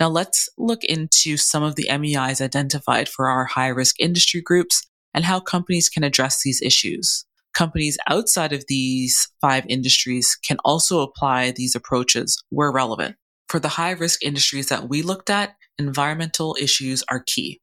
Now 0.00 0.08
let's 0.08 0.48
look 0.56 0.84
into 0.84 1.36
some 1.36 1.62
of 1.62 1.74
the 1.74 1.88
MEIs 1.90 2.40
identified 2.40 3.08
for 3.08 3.28
our 3.28 3.44
high 3.46 3.68
risk 3.68 3.96
industry 3.98 4.40
groups 4.40 4.82
and 5.12 5.24
how 5.24 5.40
companies 5.40 5.88
can 5.88 6.04
address 6.04 6.42
these 6.42 6.62
issues. 6.62 7.24
Companies 7.54 7.98
outside 8.08 8.52
of 8.52 8.64
these 8.68 9.28
five 9.40 9.64
industries 9.68 10.36
can 10.36 10.58
also 10.64 11.00
apply 11.00 11.50
these 11.50 11.74
approaches 11.74 12.40
where 12.50 12.70
relevant. 12.70 13.16
For 13.48 13.58
the 13.58 13.68
high 13.68 13.92
risk 13.92 14.22
industries 14.22 14.68
that 14.68 14.88
we 14.88 15.02
looked 15.02 15.30
at, 15.30 15.56
environmental 15.78 16.56
issues 16.60 17.02
are 17.10 17.24
key. 17.26 17.60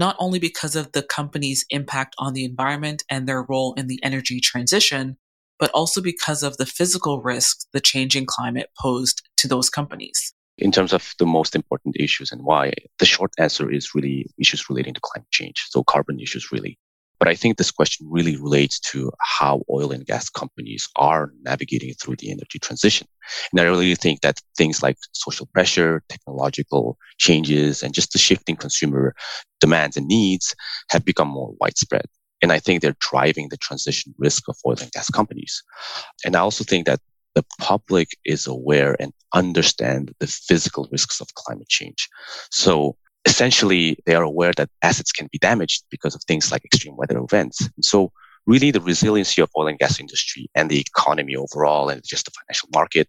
Not 0.00 0.16
only 0.18 0.38
because 0.38 0.76
of 0.76 0.92
the 0.92 1.02
company's 1.02 1.66
impact 1.68 2.14
on 2.18 2.32
the 2.32 2.46
environment 2.46 3.04
and 3.10 3.28
their 3.28 3.42
role 3.42 3.74
in 3.74 3.86
the 3.86 4.00
energy 4.02 4.40
transition, 4.40 5.18
but 5.58 5.70
also 5.74 6.00
because 6.00 6.42
of 6.42 6.56
the 6.56 6.64
physical 6.64 7.20
risks 7.20 7.66
the 7.74 7.80
changing 7.80 8.24
climate 8.24 8.70
posed 8.80 9.20
to 9.36 9.46
those 9.46 9.68
companies. 9.68 10.32
In 10.56 10.72
terms 10.72 10.94
of 10.94 11.14
the 11.18 11.26
most 11.26 11.54
important 11.54 11.96
issues 12.00 12.32
and 12.32 12.42
why, 12.44 12.72
the 12.98 13.04
short 13.04 13.30
answer 13.38 13.70
is 13.70 13.94
really 13.94 14.24
issues 14.38 14.70
relating 14.70 14.94
to 14.94 15.00
climate 15.02 15.30
change. 15.32 15.66
So 15.68 15.84
carbon 15.84 16.18
issues 16.18 16.50
really. 16.50 16.78
But 17.20 17.28
I 17.28 17.34
think 17.34 17.58
this 17.58 17.70
question 17.70 18.08
really 18.10 18.36
relates 18.36 18.80
to 18.90 19.12
how 19.20 19.62
oil 19.70 19.92
and 19.92 20.06
gas 20.06 20.30
companies 20.30 20.88
are 20.96 21.32
navigating 21.42 21.92
through 21.94 22.16
the 22.16 22.32
energy 22.32 22.58
transition. 22.58 23.06
And 23.52 23.60
I 23.60 23.64
really 23.64 23.94
think 23.94 24.22
that 24.22 24.40
things 24.56 24.82
like 24.82 24.96
social 25.12 25.46
pressure, 25.46 26.02
technological 26.08 26.96
changes, 27.18 27.82
and 27.82 27.94
just 27.94 28.12
the 28.12 28.18
shifting 28.18 28.56
consumer 28.56 29.14
demands 29.60 29.98
and 29.98 30.08
needs 30.08 30.54
have 30.90 31.04
become 31.04 31.28
more 31.28 31.54
widespread. 31.60 32.06
And 32.42 32.52
I 32.52 32.58
think 32.58 32.80
they're 32.80 32.96
driving 33.00 33.50
the 33.50 33.58
transition 33.58 34.14
risk 34.16 34.48
of 34.48 34.56
oil 34.66 34.76
and 34.80 34.90
gas 34.90 35.10
companies. 35.10 35.62
And 36.24 36.34
I 36.34 36.40
also 36.40 36.64
think 36.64 36.86
that 36.86 37.00
the 37.34 37.44
public 37.58 38.08
is 38.24 38.46
aware 38.46 38.96
and 38.98 39.12
understand 39.34 40.14
the 40.20 40.26
physical 40.26 40.88
risks 40.90 41.20
of 41.20 41.34
climate 41.34 41.68
change. 41.68 42.08
So 42.50 42.96
essentially 43.24 43.98
they 44.06 44.14
are 44.14 44.22
aware 44.22 44.52
that 44.56 44.70
assets 44.82 45.12
can 45.12 45.28
be 45.30 45.38
damaged 45.38 45.84
because 45.90 46.14
of 46.14 46.22
things 46.24 46.50
like 46.50 46.64
extreme 46.64 46.96
weather 46.96 47.18
events. 47.18 47.60
And 47.76 47.84
so 47.84 48.12
really 48.46 48.70
the 48.70 48.80
resiliency 48.80 49.42
of 49.42 49.50
oil 49.56 49.68
and 49.68 49.78
gas 49.78 50.00
industry 50.00 50.50
and 50.54 50.70
the 50.70 50.80
economy 50.80 51.36
overall 51.36 51.88
and 51.88 52.02
just 52.04 52.24
the 52.24 52.30
financial 52.30 52.68
market 52.74 53.06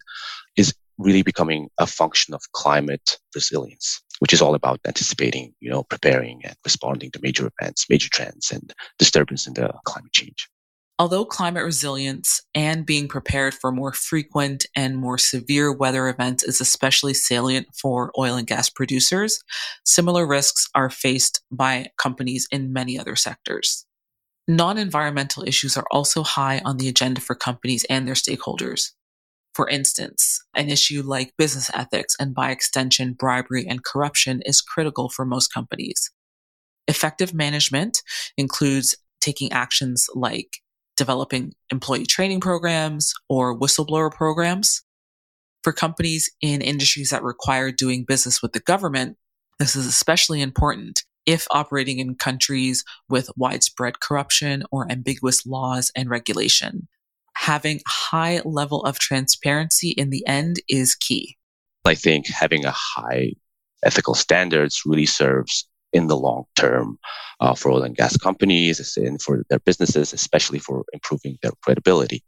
is 0.58 0.74
really 0.98 1.24
becoming 1.24 1.70
a 1.80 1.88
function 1.88 2.34
of 2.34 2.42
climate 2.52 3.18
resilience, 3.34 4.02
which 4.20 4.34
is 4.34 4.42
all 4.42 4.54
about 4.54 4.80
anticipating, 4.86 5.54
you 5.60 5.70
know, 5.70 5.84
preparing 5.84 6.42
and 6.44 6.56
responding 6.64 7.10
to 7.12 7.20
major 7.22 7.50
events, 7.60 7.88
major 7.90 8.10
trends 8.12 8.52
and 8.52 8.74
disturbance 9.00 9.48
in 9.48 9.54
the 9.54 9.74
climate 9.86 10.12
change. 10.12 10.50
Although 11.02 11.26
climate 11.26 11.64
resilience 11.64 12.42
and 12.54 12.86
being 12.86 13.08
prepared 13.08 13.56
for 13.56 13.72
more 13.72 13.92
frequent 13.92 14.68
and 14.76 14.96
more 14.96 15.18
severe 15.18 15.74
weather 15.74 16.08
events 16.08 16.44
is 16.44 16.62
especially 16.62 17.16
salient 17.16 17.66
for 17.74 18.12
oil 18.20 18.36
and 18.36 18.46
gas 18.46 18.70
producers, 18.70 19.40
similar 19.84 20.28
risks 20.28 20.68
are 20.76 20.92
faced 20.92 21.42
by 21.52 21.88
companies 21.98 22.48
in 22.52 22.72
many 22.72 23.00
other 23.00 23.16
sectors. 23.16 23.88
Non 24.48 24.78
environmental 24.78 25.44
issues 25.44 25.76
are 25.76 25.88
also 25.90 26.22
high 26.22 26.62
on 26.64 26.78
the 26.78 26.88
agenda 26.88 27.20
for 27.20 27.34
companies 27.34 27.84
and 27.90 28.08
their 28.08 28.14
stakeholders. 28.14 28.92
For 29.56 29.68
instance, 29.68 30.40
an 30.54 30.70
issue 30.70 31.02
like 31.04 31.34
business 31.36 31.72
ethics 31.74 32.16
and 32.20 32.36
by 32.36 32.52
extension, 32.52 33.14
bribery 33.14 33.66
and 33.68 33.84
corruption 33.84 34.44
is 34.46 34.62
critical 34.62 35.10
for 35.10 35.26
most 35.26 35.52
companies. 35.52 36.12
Effective 36.88 37.34
management 37.34 38.04
includes 38.38 38.96
taking 39.20 39.52
actions 39.52 40.08
like 40.14 40.61
developing 41.02 41.52
employee 41.72 42.06
training 42.06 42.40
programs 42.40 43.12
or 43.28 43.58
whistleblower 43.58 44.14
programs. 44.14 44.84
For 45.64 45.74
companies 45.74 46.30
in 46.42 46.62
industries 46.62 47.10
that 47.10 47.24
require 47.24 47.72
doing 47.72 48.06
business 48.08 48.40
with 48.40 48.54
the 48.54 48.60
government, 48.60 49.18
this 49.58 49.76
is 49.76 49.88
especially 49.88 50.44
important 50.44 51.04
if 51.26 51.48
operating 51.50 51.98
in 51.98 52.14
countries 52.14 52.84
with 53.10 53.32
widespread 53.36 54.00
corruption 54.00 54.62
or 54.72 54.92
ambiguous 54.92 55.44
laws 55.44 55.92
and 55.96 56.08
regulation. 56.08 56.88
Having 57.36 57.78
a 57.78 57.90
high 57.90 58.42
level 58.46 58.84
of 58.84 59.00
transparency 59.00 59.90
in 59.90 60.12
the 60.12 60.24
end 60.28 60.58
is 60.70 60.94
key. 60.94 61.36
I 61.84 61.96
think 61.96 62.28
having 62.28 62.64
a 62.64 62.76
high 62.76 63.34
ethical 63.84 64.14
standards 64.14 64.84
really 64.86 65.08
serves 65.08 65.68
in 65.94 66.08
the 66.08 66.18
long 66.18 66.46
term 66.56 66.98
uh, 67.40 67.56
for 67.56 67.72
oil 67.72 67.84
and 67.84 67.96
gas 67.96 68.18
companies 68.18 68.98
and 68.98 69.22
for 69.22 69.44
their 69.50 69.60
businesses, 69.60 70.14
especially 70.14 70.60
for 70.60 70.86
improving 70.94 71.38
their 71.42 71.52
credibility. 71.64 72.24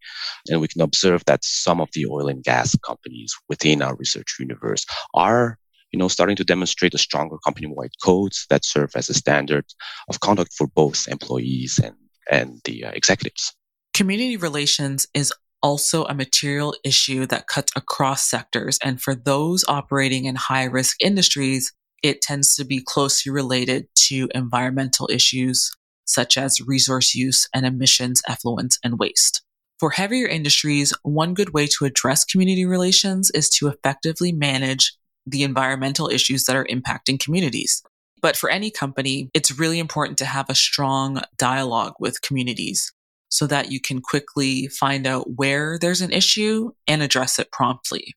And 0.50 0.62
we 0.62 0.68
can 0.68 0.82
observe 0.82 1.24
that 1.26 1.44
some 1.44 1.80
of 1.80 1.90
the 1.94 2.06
oil 2.06 2.28
and 2.28 2.44
gas 2.44 2.76
companies 2.86 3.34
within 3.50 3.82
our 3.82 3.96
research 3.96 4.36
universe 4.40 4.86
are 5.14 5.58
you 5.94 6.00
know, 6.00 6.08
starting 6.08 6.36
to 6.36 6.44
demonstrate 6.44 6.96
a 6.96 6.98
stronger 6.98 7.38
company-wide 7.46 7.92
codes 8.04 8.48
that 8.50 8.66
serve 8.66 8.90
as 8.96 9.10
a 9.10 9.14
standard 9.14 9.64
of 10.10 10.20
conduct 10.20 10.52
for 10.58 10.68
both 10.68 11.08
employees 11.08 11.80
and, 11.82 11.96
and 12.32 12.60
the 12.66 12.84
uh, 12.84 12.90
executives. 12.92 13.54
Community 13.94 14.36
relations 14.36 15.06
is 15.14 15.32
also 15.62 16.04
a 16.06 16.16
material 16.16 16.76
issue 16.84 17.28
that 17.28 17.48
cuts 17.48 17.72
across 17.76 18.24
sectors. 18.24 18.80
And 18.84 19.02
for 19.02 19.14
those 19.14 19.64
operating 19.68 20.26
in 20.26 20.36
high 20.36 20.66
risk 20.66 20.98
industries, 21.00 21.72
it 22.04 22.22
tends 22.22 22.56
to 22.56 22.66
be 22.66 22.84
closely 22.86 23.32
related 23.32 23.88
to 23.96 24.30
environmental 24.36 25.10
issues 25.12 25.72
such 26.06 26.38
as 26.38 26.62
resource 26.62 27.16
use 27.16 27.48
and 27.54 27.66
emissions, 27.66 28.22
effluents, 28.30 28.78
and 28.84 29.00
waste. 29.00 29.42
For 29.80 29.92
heavier 29.92 30.28
industries, 30.28 30.94
one 31.04 31.34
good 31.34 31.54
way 31.54 31.68
to 31.68 31.86
address 31.86 32.26
community 32.26 32.66
relations 32.66 33.32
is 33.32 33.50
to 33.52 33.70
effectively 33.70 34.32
manage 34.32 34.94
the 35.26 35.44
environmental 35.44 36.10
issues 36.10 36.44
that 36.46 36.56
are 36.56 36.66
impacting 36.66 37.20
communities. 37.20 37.82
But 38.22 38.38
for 38.38 38.50
any 38.50 38.70
company, 38.70 39.30
it's 39.34 39.58
really 39.58 39.80
important 39.80 40.18
to 40.20 40.26
have 40.26 40.50
a 40.50 40.56
strong 40.56 41.22
dialogue 41.38 41.94
with 42.00 42.22
communities 42.22 42.92
so 43.30 43.48
that 43.48 43.72
you 43.72 43.82
can 43.82 44.02
quickly 44.02 44.68
find 44.68 45.08
out 45.08 45.32
where 45.36 45.80
there's 45.80 46.02
an 46.02 46.12
issue 46.12 46.72
and 46.88 47.02
address 47.02 47.40
it 47.40 47.52
promptly. 47.52 48.14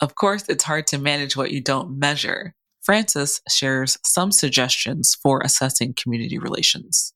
Of 0.00 0.14
course, 0.14 0.48
it's 0.48 0.64
hard 0.64 0.86
to 0.88 0.98
manage 0.98 1.36
what 1.36 1.50
you 1.50 1.60
don't 1.60 1.98
measure, 1.98 2.54
Frances 2.84 3.40
shares 3.50 3.98
some 4.04 4.30
suggestions 4.30 5.16
for 5.22 5.40
assessing 5.42 5.94
community 5.94 6.38
relations. 6.38 7.14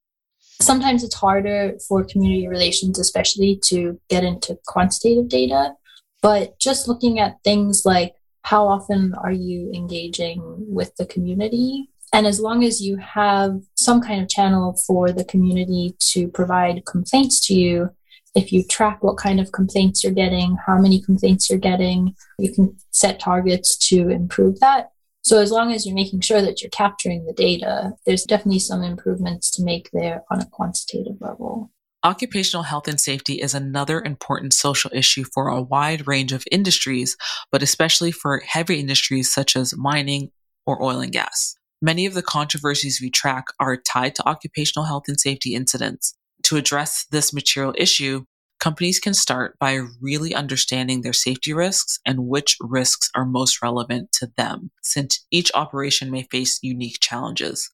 Sometimes 0.60 1.04
it's 1.04 1.14
harder 1.14 1.75
for 1.87 2.04
community 2.04 2.48
relations, 2.48 2.98
especially 2.98 3.60
to 3.66 4.00
get 4.08 4.25
into 4.25 4.58
quantitative 4.66 5.28
data. 5.28 5.75
But 6.22 6.58
just 6.58 6.88
looking 6.88 7.20
at 7.20 7.37
things 7.44 7.82
like 7.84 8.14
how 8.42 8.66
often 8.66 9.14
are 9.22 9.32
you 9.32 9.70
engaging 9.75 10.40
with 10.42 10.96
the 10.96 11.06
community? 11.06 11.90
And 12.14 12.26
as 12.26 12.40
long 12.40 12.64
as 12.64 12.80
you 12.80 12.96
have 12.96 13.60
some 13.75 14.00
kind 14.00 14.22
of 14.22 14.28
channel 14.28 14.75
for 14.87 15.12
the 15.12 15.25
community 15.25 15.94
to 16.12 16.28
provide 16.28 16.87
complaints 16.87 17.46
to 17.46 17.54
you, 17.54 17.90
if 18.34 18.52
you 18.52 18.64
track 18.64 19.02
what 19.02 19.18
kind 19.18 19.38
of 19.38 19.52
complaints 19.52 20.02
you're 20.02 20.12
getting, 20.12 20.56
how 20.66 20.78
many 20.78 21.02
complaints 21.02 21.50
you're 21.50 21.58
getting, 21.58 22.14
you 22.38 22.52
can 22.52 22.75
set 22.90 23.20
targets 23.20 23.76
to 23.88 24.08
improve 24.08 24.60
that. 24.60 24.92
So 25.22 25.38
as 25.38 25.50
long 25.50 25.72
as 25.72 25.84
you're 25.84 25.94
making 25.94 26.20
sure 26.20 26.40
that 26.40 26.62
you're 26.62 26.70
capturing 26.70 27.26
the 27.26 27.32
data, 27.32 27.92
there's 28.06 28.25
definitely 28.25 28.60
some 28.60 28.82
improvements 28.82 29.50
to 29.52 29.62
make 29.62 29.90
there 29.92 30.22
on 30.30 30.40
a 30.40 30.46
quantitative 30.46 31.16
level. 31.20 31.70
Occupational 32.04 32.62
health 32.62 32.87
and 32.87 33.00
safety 33.00 33.34
is 33.34 33.54
another 33.54 34.00
important 34.00 34.54
social 34.54 34.90
issue 34.94 35.25
for 35.34 35.48
a 35.48 35.60
wide 35.60 36.06
range 36.06 36.32
of 36.32 36.44
industries, 36.50 37.16
but 37.50 37.62
especially 37.62 38.12
for 38.12 38.40
heavy 38.46 38.78
industries 38.78 39.32
such 39.32 39.56
as 39.56 39.76
mining 39.76 40.30
or 40.64 40.82
oil 40.82 41.00
and 41.00 41.12
gas. 41.12 41.56
Many 41.82 42.06
of 42.06 42.14
the 42.14 42.22
controversies 42.22 43.00
we 43.00 43.10
track 43.10 43.46
are 43.58 43.76
tied 43.76 44.14
to 44.16 44.28
occupational 44.28 44.87
health 44.87 45.04
and 45.08 45.18
safety 45.18 45.54
incidents. 45.54 46.14
To 46.44 46.56
address 46.56 47.04
this 47.10 47.32
material 47.32 47.75
issue, 47.76 48.25
companies 48.58 48.98
can 48.98 49.14
start 49.14 49.56
by 49.58 49.80
really 50.00 50.34
understanding 50.34 51.02
their 51.02 51.12
safety 51.12 51.52
risks 51.52 51.98
and 52.04 52.26
which 52.26 52.56
risks 52.60 53.10
are 53.14 53.24
most 53.24 53.62
relevant 53.62 54.12
to 54.12 54.30
them, 54.36 54.70
since 54.82 55.24
each 55.30 55.50
operation 55.54 56.10
may 56.10 56.24
face 56.24 56.58
unique 56.62 56.98
challenges. 57.00 57.70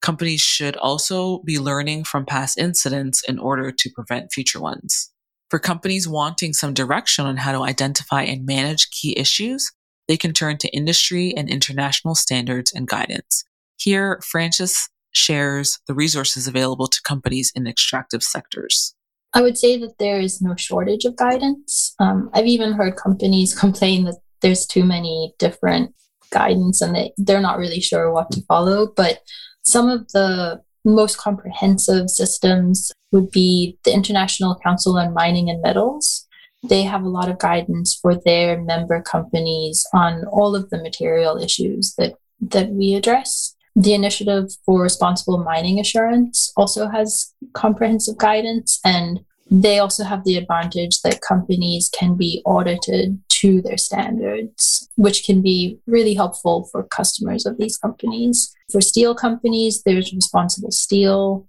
Companies 0.00 0.40
should 0.40 0.76
also 0.76 1.38
be 1.44 1.58
learning 1.58 2.04
from 2.04 2.26
past 2.26 2.58
incidents 2.58 3.22
in 3.26 3.38
order 3.38 3.72
to 3.72 3.90
prevent 3.90 4.32
future 4.32 4.60
ones. 4.60 5.10
For 5.50 5.58
companies 5.58 6.08
wanting 6.08 6.52
some 6.52 6.74
direction 6.74 7.26
on 7.26 7.38
how 7.38 7.52
to 7.52 7.62
identify 7.62 8.22
and 8.22 8.44
manage 8.44 8.90
key 8.90 9.16
issues, 9.18 9.72
they 10.08 10.16
can 10.16 10.32
turn 10.32 10.58
to 10.58 10.76
industry 10.76 11.34
and 11.36 11.48
international 11.48 12.14
standards 12.14 12.72
and 12.72 12.86
guidance. 12.86 13.44
Here, 13.76 14.20
Frances 14.22 14.88
shares 15.12 15.78
the 15.86 15.94
resources 15.94 16.46
available 16.46 16.86
to 16.88 17.02
companies 17.02 17.52
in 17.54 17.66
extractive 17.66 18.22
sectors. 18.22 18.93
I 19.34 19.42
would 19.42 19.58
say 19.58 19.76
that 19.78 19.98
there 19.98 20.20
is 20.20 20.40
no 20.40 20.54
shortage 20.56 21.04
of 21.04 21.16
guidance. 21.16 21.94
Um, 21.98 22.30
I've 22.32 22.46
even 22.46 22.72
heard 22.72 22.96
companies 22.96 23.58
complain 23.58 24.04
that 24.04 24.18
there's 24.40 24.66
too 24.66 24.84
many 24.84 25.34
different 25.38 25.94
guidance 26.30 26.80
and 26.80 26.94
they, 26.94 27.12
they're 27.16 27.40
not 27.40 27.58
really 27.58 27.80
sure 27.80 28.12
what 28.12 28.30
to 28.32 28.42
follow. 28.42 28.86
But 28.94 29.20
some 29.62 29.88
of 29.88 30.08
the 30.12 30.62
most 30.84 31.18
comprehensive 31.18 32.10
systems 32.10 32.92
would 33.10 33.30
be 33.30 33.78
the 33.84 33.92
International 33.92 34.58
Council 34.62 34.98
on 34.98 35.14
Mining 35.14 35.50
and 35.50 35.62
Metals. 35.62 36.26
They 36.62 36.82
have 36.82 37.02
a 37.02 37.08
lot 37.08 37.28
of 37.28 37.38
guidance 37.38 37.94
for 37.94 38.14
their 38.14 38.60
member 38.60 39.02
companies 39.02 39.86
on 39.92 40.24
all 40.26 40.54
of 40.54 40.70
the 40.70 40.82
material 40.82 41.36
issues 41.42 41.94
that, 41.98 42.14
that 42.40 42.70
we 42.70 42.94
address. 42.94 43.53
The 43.76 43.94
Initiative 43.94 44.50
for 44.64 44.82
Responsible 44.82 45.38
Mining 45.38 45.80
Assurance 45.80 46.52
also 46.56 46.88
has 46.88 47.32
comprehensive 47.54 48.16
guidance, 48.18 48.78
and 48.84 49.24
they 49.50 49.78
also 49.78 50.04
have 50.04 50.24
the 50.24 50.36
advantage 50.36 51.00
that 51.02 51.20
companies 51.20 51.90
can 51.92 52.16
be 52.16 52.40
audited 52.46 53.20
to 53.30 53.60
their 53.60 53.76
standards, 53.76 54.88
which 54.94 55.24
can 55.24 55.42
be 55.42 55.78
really 55.86 56.14
helpful 56.14 56.68
for 56.70 56.84
customers 56.84 57.46
of 57.46 57.58
these 57.58 57.76
companies. 57.76 58.54
For 58.70 58.80
steel 58.80 59.14
companies, 59.14 59.82
there's 59.84 60.14
Responsible 60.14 60.70
Steel. 60.70 61.48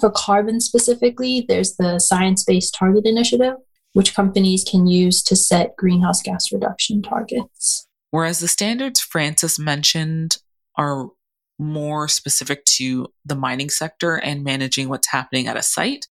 For 0.00 0.10
carbon 0.10 0.60
specifically, 0.60 1.44
there's 1.46 1.76
the 1.76 1.98
Science 1.98 2.42
Based 2.42 2.74
Target 2.74 3.06
Initiative, 3.06 3.54
which 3.92 4.14
companies 4.14 4.64
can 4.68 4.86
use 4.86 5.22
to 5.24 5.36
set 5.36 5.76
greenhouse 5.76 6.22
gas 6.22 6.50
reduction 6.52 7.02
targets. 7.02 7.86
Whereas 8.10 8.40
the 8.40 8.48
standards 8.48 9.00
Frances 9.00 9.58
mentioned 9.58 10.38
are 10.76 11.10
more 11.60 12.08
specific 12.08 12.64
to 12.64 13.08
the 13.24 13.36
mining 13.36 13.70
sector 13.70 14.16
and 14.16 14.42
managing 14.42 14.88
what's 14.88 15.08
happening 15.08 15.46
at 15.46 15.56
a 15.56 15.62
site, 15.62 16.06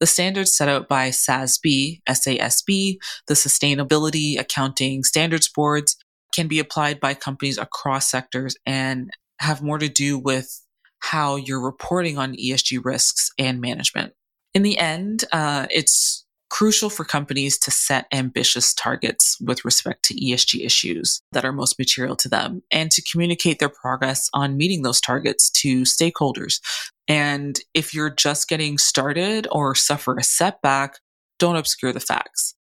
the 0.00 0.06
standards 0.06 0.56
set 0.56 0.68
out 0.68 0.88
by 0.88 1.10
SASB, 1.10 2.00
SASB, 2.08 2.96
the 3.28 3.34
Sustainability 3.34 4.38
Accounting 4.38 5.04
Standards 5.04 5.48
Boards, 5.48 5.96
can 6.34 6.48
be 6.48 6.58
applied 6.58 7.00
by 7.00 7.14
companies 7.14 7.56
across 7.56 8.10
sectors 8.10 8.56
and 8.66 9.10
have 9.40 9.62
more 9.62 9.78
to 9.78 9.88
do 9.88 10.18
with 10.18 10.62
how 10.98 11.36
you're 11.36 11.62
reporting 11.62 12.18
on 12.18 12.34
ESG 12.34 12.84
risks 12.84 13.30
and 13.38 13.60
management. 13.60 14.12
In 14.54 14.62
the 14.62 14.78
end, 14.78 15.24
uh, 15.32 15.66
it's 15.70 16.25
crucial 16.48 16.90
for 16.90 17.04
companies 17.04 17.58
to 17.58 17.70
set 17.70 18.06
ambitious 18.12 18.72
targets 18.74 19.36
with 19.40 19.64
respect 19.64 20.04
to 20.04 20.14
ESG 20.14 20.64
issues 20.64 21.20
that 21.32 21.44
are 21.44 21.52
most 21.52 21.78
material 21.78 22.16
to 22.16 22.28
them 22.28 22.62
and 22.70 22.90
to 22.90 23.02
communicate 23.10 23.58
their 23.58 23.68
progress 23.68 24.28
on 24.32 24.56
meeting 24.56 24.82
those 24.82 25.00
targets 25.00 25.50
to 25.50 25.82
stakeholders. 25.82 26.60
And 27.08 27.58
if 27.74 27.94
you're 27.94 28.10
just 28.10 28.48
getting 28.48 28.78
started 28.78 29.46
or 29.50 29.74
suffer 29.74 30.16
a 30.16 30.22
setback, 30.22 30.98
don't 31.38 31.56
obscure 31.56 31.92
the 31.92 32.00
facts. 32.00 32.54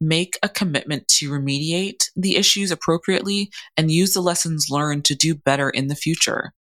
Make 0.00 0.38
a 0.42 0.48
commitment 0.48 1.08
to 1.18 1.30
remediate 1.30 2.10
the 2.14 2.36
issues 2.36 2.70
appropriately 2.70 3.50
and 3.76 3.90
use 3.90 4.14
the 4.14 4.20
lessons 4.20 4.68
learned 4.70 5.04
to 5.06 5.16
do 5.16 5.34
better 5.34 5.70
in 5.70 5.88
the 5.88 5.96
future 5.96 6.52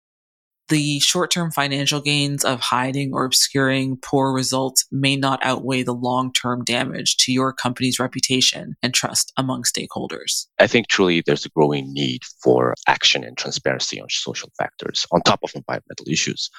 the 0.69 0.99
short 0.99 1.31
term 1.31 1.51
financial 1.51 2.01
gains 2.01 2.43
of 2.43 2.59
hiding 2.59 3.13
or 3.13 3.25
obscuring 3.25 3.97
poor 3.97 4.33
results 4.33 4.85
may 4.91 5.15
not 5.15 5.39
outweigh 5.43 5.83
the 5.83 5.93
long 5.93 6.33
term 6.33 6.63
damage 6.63 7.17
to 7.17 7.31
your 7.31 7.53
company's 7.53 7.99
reputation 7.99 8.75
and 8.81 8.93
trust 8.93 9.31
among 9.37 9.63
stakeholders. 9.63 10.47
I 10.59 10.67
think 10.67 10.87
truly 10.87 11.21
there's 11.25 11.45
a 11.45 11.49
growing 11.49 11.93
need 11.93 12.23
for 12.43 12.73
action 12.87 13.23
and 13.23 13.37
transparency 13.37 14.01
on 14.01 14.09
social 14.09 14.51
factors 14.57 15.05
on 15.11 15.21
top 15.21 15.39
of 15.43 15.51
environmental 15.55 16.05
issues. 16.09 16.49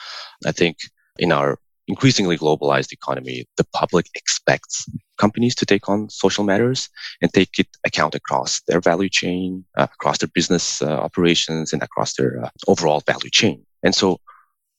I 0.47 0.53
think 0.53 0.79
in 1.19 1.33
our 1.33 1.59
increasingly 1.89 2.37
globalized 2.37 2.93
economy, 2.93 3.47
the 3.57 3.65
public 3.75 4.07
expects 4.15 4.87
companies 5.17 5.55
to 5.57 5.67
take 5.67 5.89
on 5.89 6.09
social 6.11 6.45
matters 6.45 6.89
and 7.21 7.33
take 7.33 7.59
it 7.59 7.67
account 7.85 8.15
across 8.15 8.61
their 8.69 8.81
value 8.81 9.09
chain, 9.09 9.65
uh, 9.77 9.87
across 9.95 10.19
their 10.19 10.29
business 10.29 10.83
uh, 10.83 10.87
operations, 10.87 11.73
and 11.73 11.83
across 11.83 12.15
their 12.15 12.45
uh, 12.45 12.51
overall 12.69 13.03
value 13.07 13.31
chain. 13.31 13.65
And 13.83 13.95
so 13.95 14.19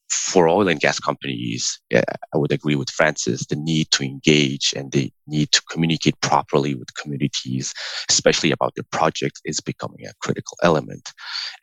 for 0.09 0.49
oil 0.49 0.67
and 0.67 0.79
gas 0.79 0.99
companies, 0.99 1.79
I 1.93 2.03
would 2.38 2.51
agree 2.51 2.75
with 2.75 2.89
Frances, 2.89 3.45
the 3.47 3.55
need 3.55 3.91
to 3.91 4.03
engage 4.03 4.73
and 4.75 4.91
the 4.91 5.12
need 5.27 5.51
to 5.51 5.62
communicate 5.69 6.19
properly 6.21 6.73
with 6.73 6.93
communities, 6.95 7.73
especially 8.09 8.51
about 8.51 8.73
their 8.75 8.85
project, 8.91 9.39
is 9.45 9.59
becoming 9.59 10.07
a 10.07 10.13
critical 10.19 10.57
element. 10.63 11.13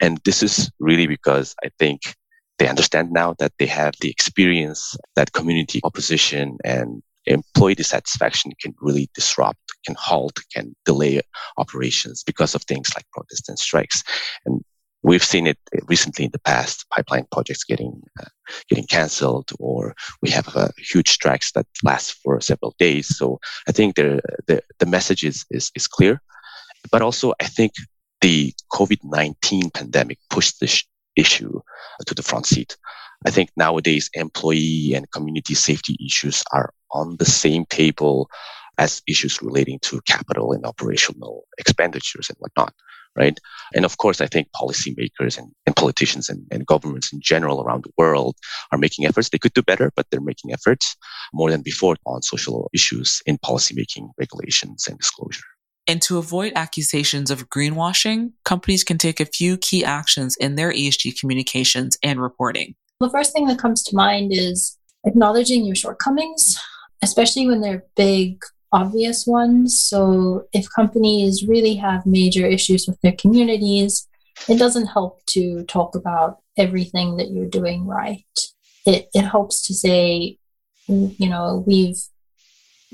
And 0.01 0.21
this 0.25 0.43
is 0.43 0.71
really 0.79 1.07
because 1.07 1.57
I 1.65 1.71
think 1.79 2.03
they 2.59 2.69
understand 2.69 3.11
now 3.11 3.35
that 3.41 3.53
they 3.59 3.67
have 3.67 3.95
the 4.01 4.11
experience 4.11 4.97
that 5.17 5.33
community 5.33 5.81
opposition 5.83 6.57
and 6.65 7.03
employee 7.27 7.75
dissatisfaction 7.75 8.53
can 8.63 8.73
really 8.81 9.11
disrupt, 9.13 9.59
can 9.85 9.97
halt, 9.99 10.39
can 10.55 10.75
delay 10.85 11.21
operations 11.59 12.23
because 12.23 12.55
of 12.55 12.63
things 12.63 12.91
like 12.95 13.05
protests 13.13 13.49
and 13.49 13.59
strikes. 13.59 14.05
And 14.47 14.63
We've 15.03 15.25
seen 15.25 15.47
it 15.47 15.59
recently 15.87 16.25
in 16.25 16.31
the 16.33 16.41
past, 16.41 16.87
pipeline 16.91 17.27
projects 17.31 17.65
getting 17.65 18.03
uh, 18.21 18.29
getting 18.69 18.87
cancelled, 18.87 19.51
or 19.61 19.95
we 20.23 20.31
have 20.31 20.49
uh, 20.57 20.69
huge 20.79 21.11
strikes 21.11 21.53
that 21.53 21.67
last 21.85 22.17
for 22.23 22.41
several 22.41 22.75
days. 22.79 23.17
So 23.17 23.39
I 23.69 23.73
think 23.73 23.97
the 23.97 24.21
the, 24.47 24.63
the 24.79 24.87
message 24.87 25.23
is, 25.23 25.45
is 25.51 25.71
is 25.75 25.87
clear, 25.87 26.21
but 26.91 27.03
also 27.03 27.35
I 27.41 27.47
think 27.47 27.73
the 28.21 28.53
COVID 28.73 28.99
nineteen 29.05 29.71
pandemic 29.71 30.19
pushed 30.31 30.61
this 30.61 30.85
issue 31.15 31.61
to 32.07 32.15
the 32.15 32.23
front 32.23 32.47
seat. 32.47 32.77
I 33.27 33.31
think 33.31 33.51
nowadays 33.57 34.11
employee 34.15 34.95
and 34.95 35.11
community 35.11 35.55
safety 35.55 35.97
issues 36.05 36.43
are 36.53 36.73
on 36.93 37.17
the 37.19 37.25
same 37.25 37.65
table 37.67 38.29
as 38.79 39.03
issues 39.07 39.41
relating 39.41 39.79
to 39.81 40.01
capital 40.03 40.53
and 40.53 40.67
operational 40.67 41.45
expenditures 41.59 42.29
and 42.29 42.37
whatnot 42.39 42.75
right? 43.17 43.39
And 43.75 43.85
of 43.85 43.99
course, 43.99 44.21
I 44.21 44.27
think 44.27 44.49
policymakers 44.55 45.39
and, 45.39 45.51
and 45.67 45.75
politicians 45.75 46.29
and, 46.29 46.47
and 46.51 46.67
governments 46.67 47.13
in 47.13 47.21
general 47.21 47.63
around 47.63 47.85
the 47.85 47.93
world 47.97 48.37
are 48.73 48.79
making 48.79 49.07
efforts. 49.07 49.29
They 49.29 49.39
could 49.39 49.55
do 49.55 49.63
better, 49.63 49.91
but 49.97 50.07
they're 50.11 50.21
making 50.21 50.53
efforts 50.53 50.97
more 51.33 51.51
than 51.51 51.63
before 51.63 51.97
on 52.07 52.23
social 52.23 52.71
issues 52.73 53.23
in 53.27 53.39
policymaking, 53.39 54.11
regulations, 54.19 54.87
and 54.89 54.99
disclosure. 54.99 55.45
And 55.89 56.03
to 56.03 56.19
avoid 56.19 56.53
accusations 56.57 57.31
of 57.31 57.49
greenwashing, 57.49 58.33
companies 58.45 58.83
can 58.83 58.99
take 58.99 59.21
a 59.21 59.27
few 59.27 59.57
key 59.57 59.85
actions 59.85 60.37
in 60.37 60.57
their 60.57 60.73
ESG 60.73 61.19
communications 61.19 61.97
and 62.03 62.21
reporting. 62.21 62.75
The 63.01 63.11
first 63.11 63.33
thing 63.33 63.47
that 63.47 63.59
comes 63.59 63.83
to 63.85 63.97
mind 63.97 64.33
is 64.33 64.77
acknowledging 65.05 65.65
your 65.65 65.77
shortcomings, 65.77 66.61
especially 67.03 67.47
when 67.47 67.61
they're 67.61 67.85
big 67.95 68.43
obvious 68.73 69.27
ones. 69.27 69.81
So 69.81 70.47
if 70.53 70.67
companies 70.75 71.47
really 71.47 71.75
have 71.77 72.07
major 72.07 72.47
issues 72.47 72.87
with 72.87 73.01
their 73.01 73.13
communities, 73.13 74.09
it 74.49 74.59
doesn't 74.59 74.87
help 74.87 75.25
to 75.27 75.65
talk 75.65 75.95
about 75.95 76.39
everything 76.57 77.17
that 77.17 77.31
you're 77.31 77.49
doing 77.49 77.87
right. 77.87 78.25
It, 78.85 79.09
it 79.15 79.23
helps 79.23 79.67
to 79.67 79.75
say, 79.75 80.39
you 80.87 81.29
know, 81.29 81.65
we've 81.67 81.99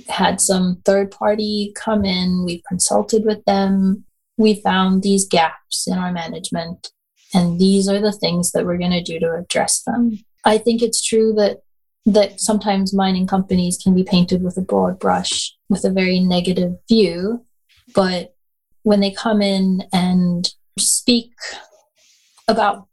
had 0.09 0.41
some 0.41 0.81
third 0.85 1.11
party 1.11 1.73
come 1.77 2.05
in, 2.05 2.45
we've 2.45 2.65
consulted 2.67 3.25
with 3.25 3.45
them, 3.45 4.05
we 4.37 4.55
found 4.55 5.03
these 5.03 5.27
gaps 5.27 5.87
in 5.87 5.99
our 5.99 6.13
management, 6.13 6.91
and 7.35 7.59
these 7.59 7.89
are 7.89 8.01
the 8.01 8.13
things 8.13 8.53
that 8.53 8.65
we're 8.65 8.79
going 8.79 8.91
to 8.91 9.03
do 9.03 9.19
to 9.21 9.35
address 9.35 9.83
them. 9.83 10.25
I 10.45 10.59
think 10.59 10.83
it's 10.83 11.03
true 11.03 11.33
that 11.35 11.63
that 12.05 12.41
sometimes 12.41 12.93
mining 12.93 13.29
companies 13.29 13.79
can 13.81 13.95
be 13.95 14.03
painted 14.03 14.43
with 14.43 14.57
a 14.57 14.61
broad 14.63 14.99
brush 14.99 15.55
with 15.73 15.85
a 15.85 15.91
very 15.91 16.21
negative 16.21 16.75
view. 16.87 17.45
But 17.95 18.35
when 18.83 19.01
they 19.01 19.11
come 19.11 19.41
in 19.41 19.83
and 19.93 20.49
speak 20.79 21.33
about 22.47 22.87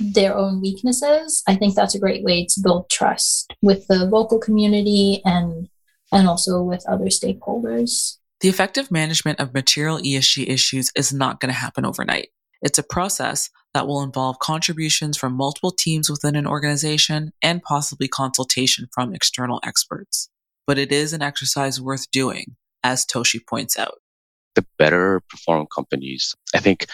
their 0.00 0.36
own 0.36 0.60
weaknesses, 0.60 1.42
I 1.46 1.54
think 1.54 1.74
that's 1.74 1.94
a 1.94 2.00
great 2.00 2.24
way 2.24 2.46
to 2.46 2.60
build 2.60 2.90
trust 2.90 3.52
with 3.62 3.86
the 3.86 4.04
local 4.04 4.38
community 4.38 5.22
and 5.24 5.68
and 6.12 6.28
also 6.28 6.62
with 6.62 6.84
other 6.88 7.06
stakeholders. 7.06 8.18
The 8.40 8.48
effective 8.48 8.90
management 8.90 9.40
of 9.40 9.54
material 9.54 9.98
ESG 9.98 10.48
issues 10.48 10.92
is 10.94 11.12
not 11.12 11.40
going 11.40 11.52
to 11.52 11.58
happen 11.58 11.84
overnight. 11.84 12.28
It's 12.62 12.78
a 12.78 12.84
process 12.84 13.50
that 13.74 13.86
will 13.86 14.02
involve 14.02 14.38
contributions 14.38 15.16
from 15.16 15.34
multiple 15.34 15.72
teams 15.72 16.08
within 16.08 16.36
an 16.36 16.46
organization 16.46 17.32
and 17.42 17.62
possibly 17.62 18.06
consultation 18.06 18.86
from 18.92 19.14
external 19.14 19.60
experts. 19.64 20.30
But 20.66 20.78
it 20.78 20.92
is 20.92 21.12
an 21.12 21.22
exercise 21.22 21.80
worth 21.80 22.10
doing, 22.10 22.56
as 22.82 23.04
Toshi 23.04 23.40
points 23.46 23.78
out. 23.78 23.98
The 24.54 24.64
better 24.78 25.20
performing 25.28 25.66
companies, 25.74 26.34
I 26.54 26.60
think 26.60 26.86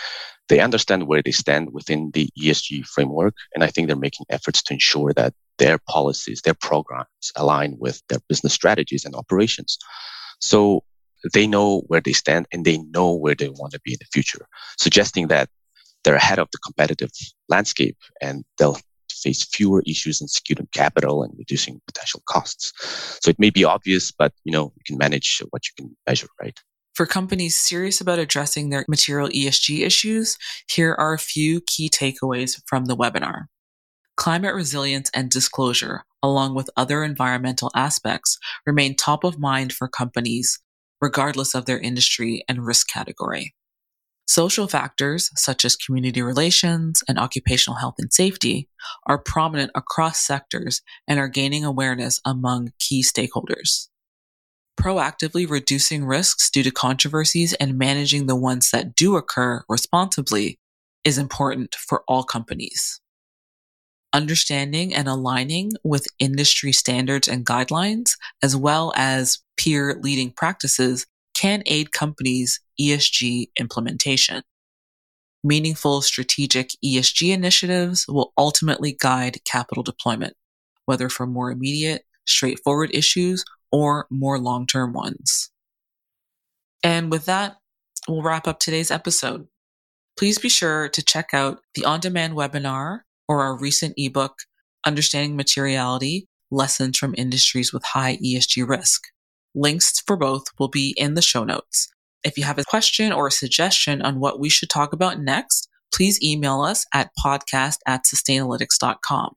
they 0.48 0.61
understand 0.61 1.06
where 1.06 1.22
they 1.22 1.30
stand 1.30 1.72
within 1.72 2.11
the 2.12 2.28
ESG 2.40 2.85
framework. 2.87 3.35
And 3.54 3.62
I 3.62 3.68
think 3.68 3.87
they're 3.87 3.96
making 3.96 4.26
efforts 4.30 4.62
to 4.64 4.74
ensure 4.74 5.12
that 5.14 5.33
their 5.59 5.78
policies, 5.78 6.42
their 6.42 6.54
programs 6.54 7.06
align 7.37 7.76
with 7.78 8.02
their 8.09 8.18
business 8.28 8.54
strategies 8.54 9.04
and 9.04 9.14
operations. 9.14 9.78
So 10.40 10.83
they 11.35 11.46
know 11.46 11.83
where 11.87 12.00
they 12.00 12.12
stand 12.12 12.46
and 12.52 12.64
they 12.64 12.78
know 12.78 13.14
where 13.14 13.35
they 13.35 13.50
want 13.50 13.72
to 13.74 13.80
be 13.85 13.92
in 13.92 13.98
the 14.00 14.06
future, 14.12 14.46
suggesting 14.78 15.28
that 15.28 15.48
they're 16.02 16.16
ahead 16.16 16.38
of 16.38 16.48
the 16.50 16.59
competitive 16.59 17.11
landscape 17.48 17.96
and 18.20 18.44
they'll 18.59 18.78
face 19.20 19.44
fewer 19.44 19.83
issues 19.87 20.20
in 20.20 20.28
securing 20.28 20.68
capital 20.72 21.22
and 21.22 21.33
reducing 21.38 21.80
potential 21.87 22.22
costs. 22.28 22.72
So 23.22 23.30
it 23.30 23.38
may 23.38 23.50
be 23.50 23.64
obvious, 23.64 24.11
but 24.11 24.33
you 24.44 24.52
know, 24.52 24.72
you 24.76 24.83
can 24.87 24.98
manage 24.98 25.42
what 25.50 25.62
you 25.66 25.72
can 25.76 25.96
measure, 26.06 26.28
right? 26.40 26.59
For 26.94 27.06
companies 27.06 27.56
serious 27.56 28.00
about 28.00 28.18
addressing 28.18 28.68
their 28.68 28.85
material 28.88 29.28
ESG 29.28 29.87
issues, 29.87 30.37
here 30.68 30.94
are 30.98 31.14
a 31.14 31.18
few 31.18 31.61
key 31.66 31.88
takeaways 31.88 32.61
from 32.66 32.87
the 32.87 32.96
webinar. 32.96 33.44
Climate 34.16 34.54
resilience 34.54 35.11
and 35.14 35.30
disclosure, 35.30 36.04
along 36.22 36.54
with 36.54 36.68
other 36.76 37.02
environmental 37.02 37.70
aspects, 37.74 38.37
remain 38.66 38.94
top 38.94 39.24
of 39.24 39.38
mind 39.38 39.72
for 39.72 39.88
companies, 39.88 40.61
regardless 41.00 41.54
of 41.54 41.64
their 41.64 41.78
industry 41.78 42.44
and 42.46 42.66
risk 42.66 42.88
category. 42.88 43.54
Social 44.30 44.68
factors, 44.68 45.28
such 45.34 45.64
as 45.64 45.74
community 45.74 46.22
relations 46.22 47.02
and 47.08 47.18
occupational 47.18 47.80
health 47.80 47.96
and 47.98 48.12
safety, 48.12 48.68
are 49.08 49.18
prominent 49.18 49.72
across 49.74 50.24
sectors 50.24 50.82
and 51.08 51.18
are 51.18 51.26
gaining 51.26 51.64
awareness 51.64 52.20
among 52.24 52.70
key 52.78 53.02
stakeholders. 53.02 53.88
Proactively 54.80 55.50
reducing 55.50 56.04
risks 56.04 56.48
due 56.48 56.62
to 56.62 56.70
controversies 56.70 57.54
and 57.54 57.76
managing 57.76 58.26
the 58.26 58.36
ones 58.36 58.70
that 58.70 58.94
do 58.94 59.16
occur 59.16 59.64
responsibly 59.68 60.60
is 61.02 61.18
important 61.18 61.74
for 61.74 62.04
all 62.06 62.22
companies. 62.22 63.00
Understanding 64.12 64.94
and 64.94 65.08
aligning 65.08 65.72
with 65.82 66.06
industry 66.20 66.70
standards 66.70 67.26
and 67.26 67.44
guidelines, 67.44 68.12
as 68.44 68.54
well 68.54 68.92
as 68.94 69.40
peer 69.56 69.98
leading 70.00 70.30
practices, 70.30 71.04
can 71.40 71.62
aid 71.64 71.90
companies' 71.92 72.61
ESG 72.79 73.48
implementation. 73.59 74.42
Meaningful 75.42 76.03
strategic 76.03 76.72
ESG 76.85 77.33
initiatives 77.33 78.05
will 78.07 78.35
ultimately 78.37 78.92
guide 78.92 79.38
capital 79.46 79.83
deployment, 79.83 80.35
whether 80.85 81.09
for 81.09 81.26
more 81.26 81.50
immediate, 81.50 82.03
straightforward 82.26 82.90
issues 82.92 83.42
or 83.72 84.07
more 84.11 84.38
long 84.38 84.66
term 84.66 84.92
ones. 84.92 85.50
And 86.85 87.11
with 87.11 87.24
that, 87.24 87.57
we'll 88.07 88.22
wrap 88.22 88.46
up 88.46 88.61
today's 88.61 88.90
episode. 88.90 89.46
Please 90.18 90.38
be 90.38 90.50
sure 90.50 90.90
to 90.90 91.03
check 91.03 91.31
out 91.33 91.61
the 91.74 91.87
on 91.87 92.00
demand 92.00 92.35
webinar 92.35 93.00
or 93.29 93.40
our 93.40 93.57
recent 93.57 93.94
ebook, 93.96 94.40
Understanding 94.85 95.37
Materiality 95.37 96.29
Lessons 96.50 96.98
from 96.98 97.14
Industries 97.16 97.72
with 97.72 97.85
High 97.85 98.18
ESG 98.18 98.68
Risk. 98.68 99.05
Links 99.54 100.00
for 100.06 100.16
both 100.16 100.44
will 100.58 100.68
be 100.68 100.94
in 100.96 101.14
the 101.14 101.22
show 101.22 101.44
notes. 101.44 101.88
If 102.22 102.36
you 102.36 102.44
have 102.44 102.58
a 102.58 102.64
question 102.64 103.12
or 103.12 103.26
a 103.26 103.32
suggestion 103.32 104.02
on 104.02 104.20
what 104.20 104.38
we 104.38 104.48
should 104.48 104.70
talk 104.70 104.92
about 104.92 105.20
next, 105.20 105.68
please 105.92 106.22
email 106.22 106.60
us 106.60 106.86
at 106.94 107.10
podcast 107.24 107.78
at 107.86 108.04
sustainalytics.com. 108.04 109.34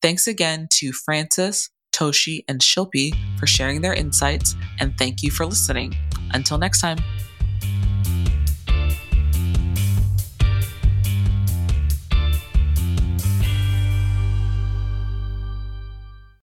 Thanks 0.00 0.26
again 0.26 0.68
to 0.74 0.92
Frances, 0.92 1.70
Toshi, 1.94 2.44
and 2.48 2.60
Shilpi 2.60 3.12
for 3.38 3.46
sharing 3.46 3.82
their 3.82 3.94
insights, 3.94 4.56
and 4.80 4.96
thank 4.98 5.22
you 5.22 5.30
for 5.30 5.46
listening. 5.46 5.94
Until 6.32 6.58
next 6.58 6.80
time. 6.80 6.98